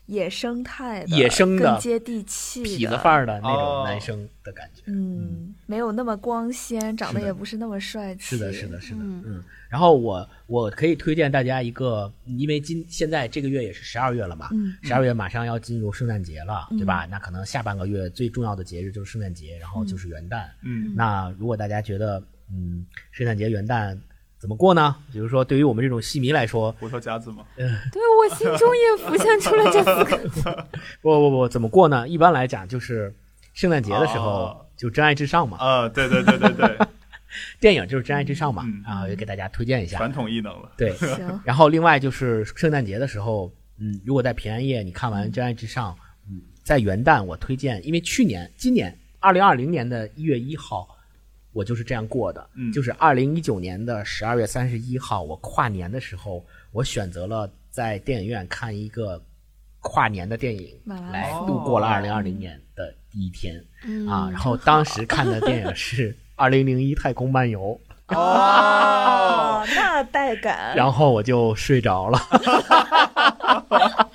[0.07, 8.21] 野生态的、野生的、更接地气、痞子范儿的那种男生的感觉，嗯，没有那么光鲜，长得也不是那么帅气。
[8.21, 9.43] 是的，是的，是的，嗯。
[9.67, 14.49] 然后我我可以推荐大家一个，因为今现在这个月也是十二月了嘛，
[14.83, 17.05] 十二月马上要进入圣诞节了，对吧？
[17.09, 20.45] 那可能下半个月最重要的节日就是圣诞节，然后就是元旦。
[20.61, 23.97] 嗯，那如果大家觉得，嗯，圣诞节、元旦。
[24.45, 24.95] 怎么过呢？
[25.11, 27.43] 比如说，对于我们这种戏迷来说，胡头夹子吗？
[27.55, 30.43] 对我心中也浮现出了这四个 字。
[31.01, 32.07] 不不不，怎么过呢？
[32.07, 33.11] 一般来讲，就是
[33.55, 35.57] 圣诞节的时候就真爱至上嘛。
[35.57, 36.77] 啊，对对对对对，
[37.59, 38.63] 电影就是真爱至上嘛。
[38.85, 39.97] 啊，也给大家推荐一下。
[39.97, 40.71] 传统异能了。
[40.77, 41.17] 对，行。
[41.43, 45.97] 然后另外就是圣诞节的时候，嗯，如果在平安夜你看完真爱至上，
[46.29, 50.87] 嗯，在元旦我推荐，因为去年、今年二零二零年的一月一号。
[51.55, 59.23] 我就是这样过的，就是二零一九年的十二月三十一号，我跨年的时候，我选择了在电影院看一个
[59.79, 60.77] 跨年的电影
[61.13, 63.55] 来度过了二零二零年的第一天
[64.09, 64.29] 啊。
[64.29, 67.79] 然后当时看的电影是《二零零一太空漫游》。
[68.13, 70.75] 哦，那带感。
[70.75, 72.19] 然后我就睡着了。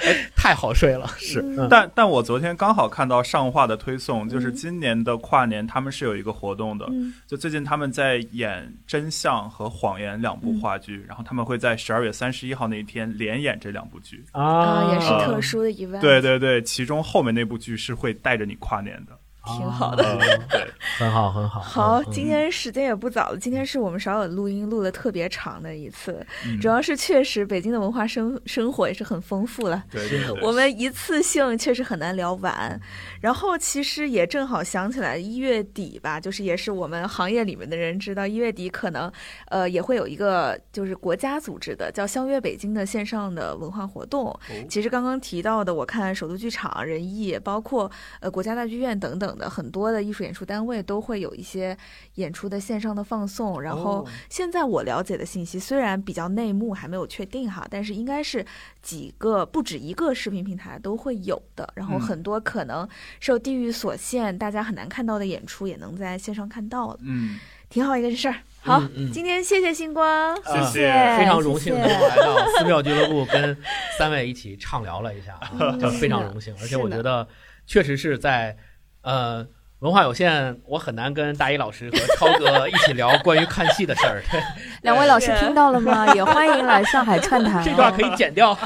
[0.34, 1.42] 太好睡了，是。
[1.68, 6.86] 但但我昨天刚好看到上画的推送，就是今年的跨年他们是有一个活动的，
[7.26, 16.00] 就最近他们在演《真相》和《谎言》两部话剧，然后他们会在十二月三十一号那一天连演这两部剧啊，也是特殊的一位。
[16.00, 19.12] 对对对，其中后面那部剧是会带着你跨年的。
[19.46, 20.04] 挺好的，
[20.50, 20.66] 对，
[20.98, 21.60] 很好，很好。
[21.60, 26.24] 好，今天时间也不早了，今天是我们少有录音录的特别长的一次，
[26.60, 30.02] 主要是确实北京的文化生生活也是很丰富了，对，
[30.42, 32.78] 我们一次性确实很难聊完。
[33.20, 39.10] 然后其实也正好想起来，一月底吧，就是也是我们行业里面的人知道，一月底可能
[39.46, 44.38] 呃也会有一个就是国家组织的叫“相约北京”的线上的文化活动。
[44.68, 47.90] 其实刚刚提到的，我看首都剧场、人艺，包括
[48.20, 49.29] 呃国家大剧院等等。
[49.36, 51.76] 的很多的艺术演出单位都会有一些
[52.14, 58.44] 演出的线上的放送，然后现在我了解的信息虽然比较内幕，还没有确定哈，但是应该是
[58.82, 62.88] 几个不止一个视频平台都会有的，然后很多可能
[63.20, 67.38] 受地域所限，大家很难看到的演出也能在线上看到了，嗯，
[67.68, 68.34] 挺好一个事儿。
[68.62, 68.82] 好，
[69.12, 73.56] 今天谢谢星光，谢谢，非常荣幸能够来到寺庙俱乐部跟
[73.98, 75.40] 三位一起畅聊了一下，
[75.80, 77.26] 就非常荣幸，而且我觉得
[77.66, 78.56] 确实是在。
[79.02, 79.46] 呃，
[79.80, 84.22] 文化有限，我很难跟大一老师和超哥一起聊关于看戏的事儿。
[84.82, 86.06] 两位老师听到了吗？
[86.14, 87.62] 也欢迎来上海串台。
[87.64, 88.56] 这段可以剪掉。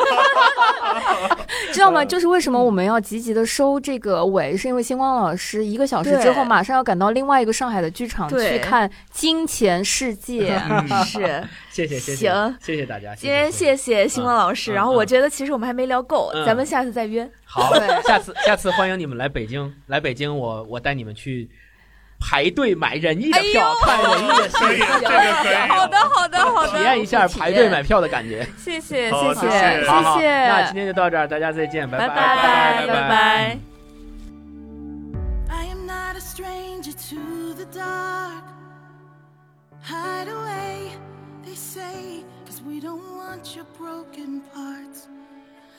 [1.73, 2.05] 知道吗？
[2.05, 10.59] 就是为什么我们要积极的收这个尾，是因为星光老师一个小时之后马上要赶到另外一个上海的剧场去看《金钱世界》。
[11.05, 13.15] 是， 谢谢谢谢，行，谢谢大家。
[13.15, 14.73] 今天谢谢星光老师。
[14.73, 17.29] 然后我觉得其实我们还没聊够，咱们下次再约。
[17.45, 17.73] 好，
[18.07, 21.49] 下次下次欢迎你们来北京，来北京我我带你们去。
[22.27, 24.57] 排队买仁义的票，看仁义的戏。
[25.69, 28.47] 好的，好的，好的， 体验一下排队买票的感觉。
[28.57, 29.85] 谢谢，谢谢，谢
[30.19, 30.47] 谢。
[30.49, 33.59] 那今天就到这儿，大家再见，拜拜，拜拜，拜拜。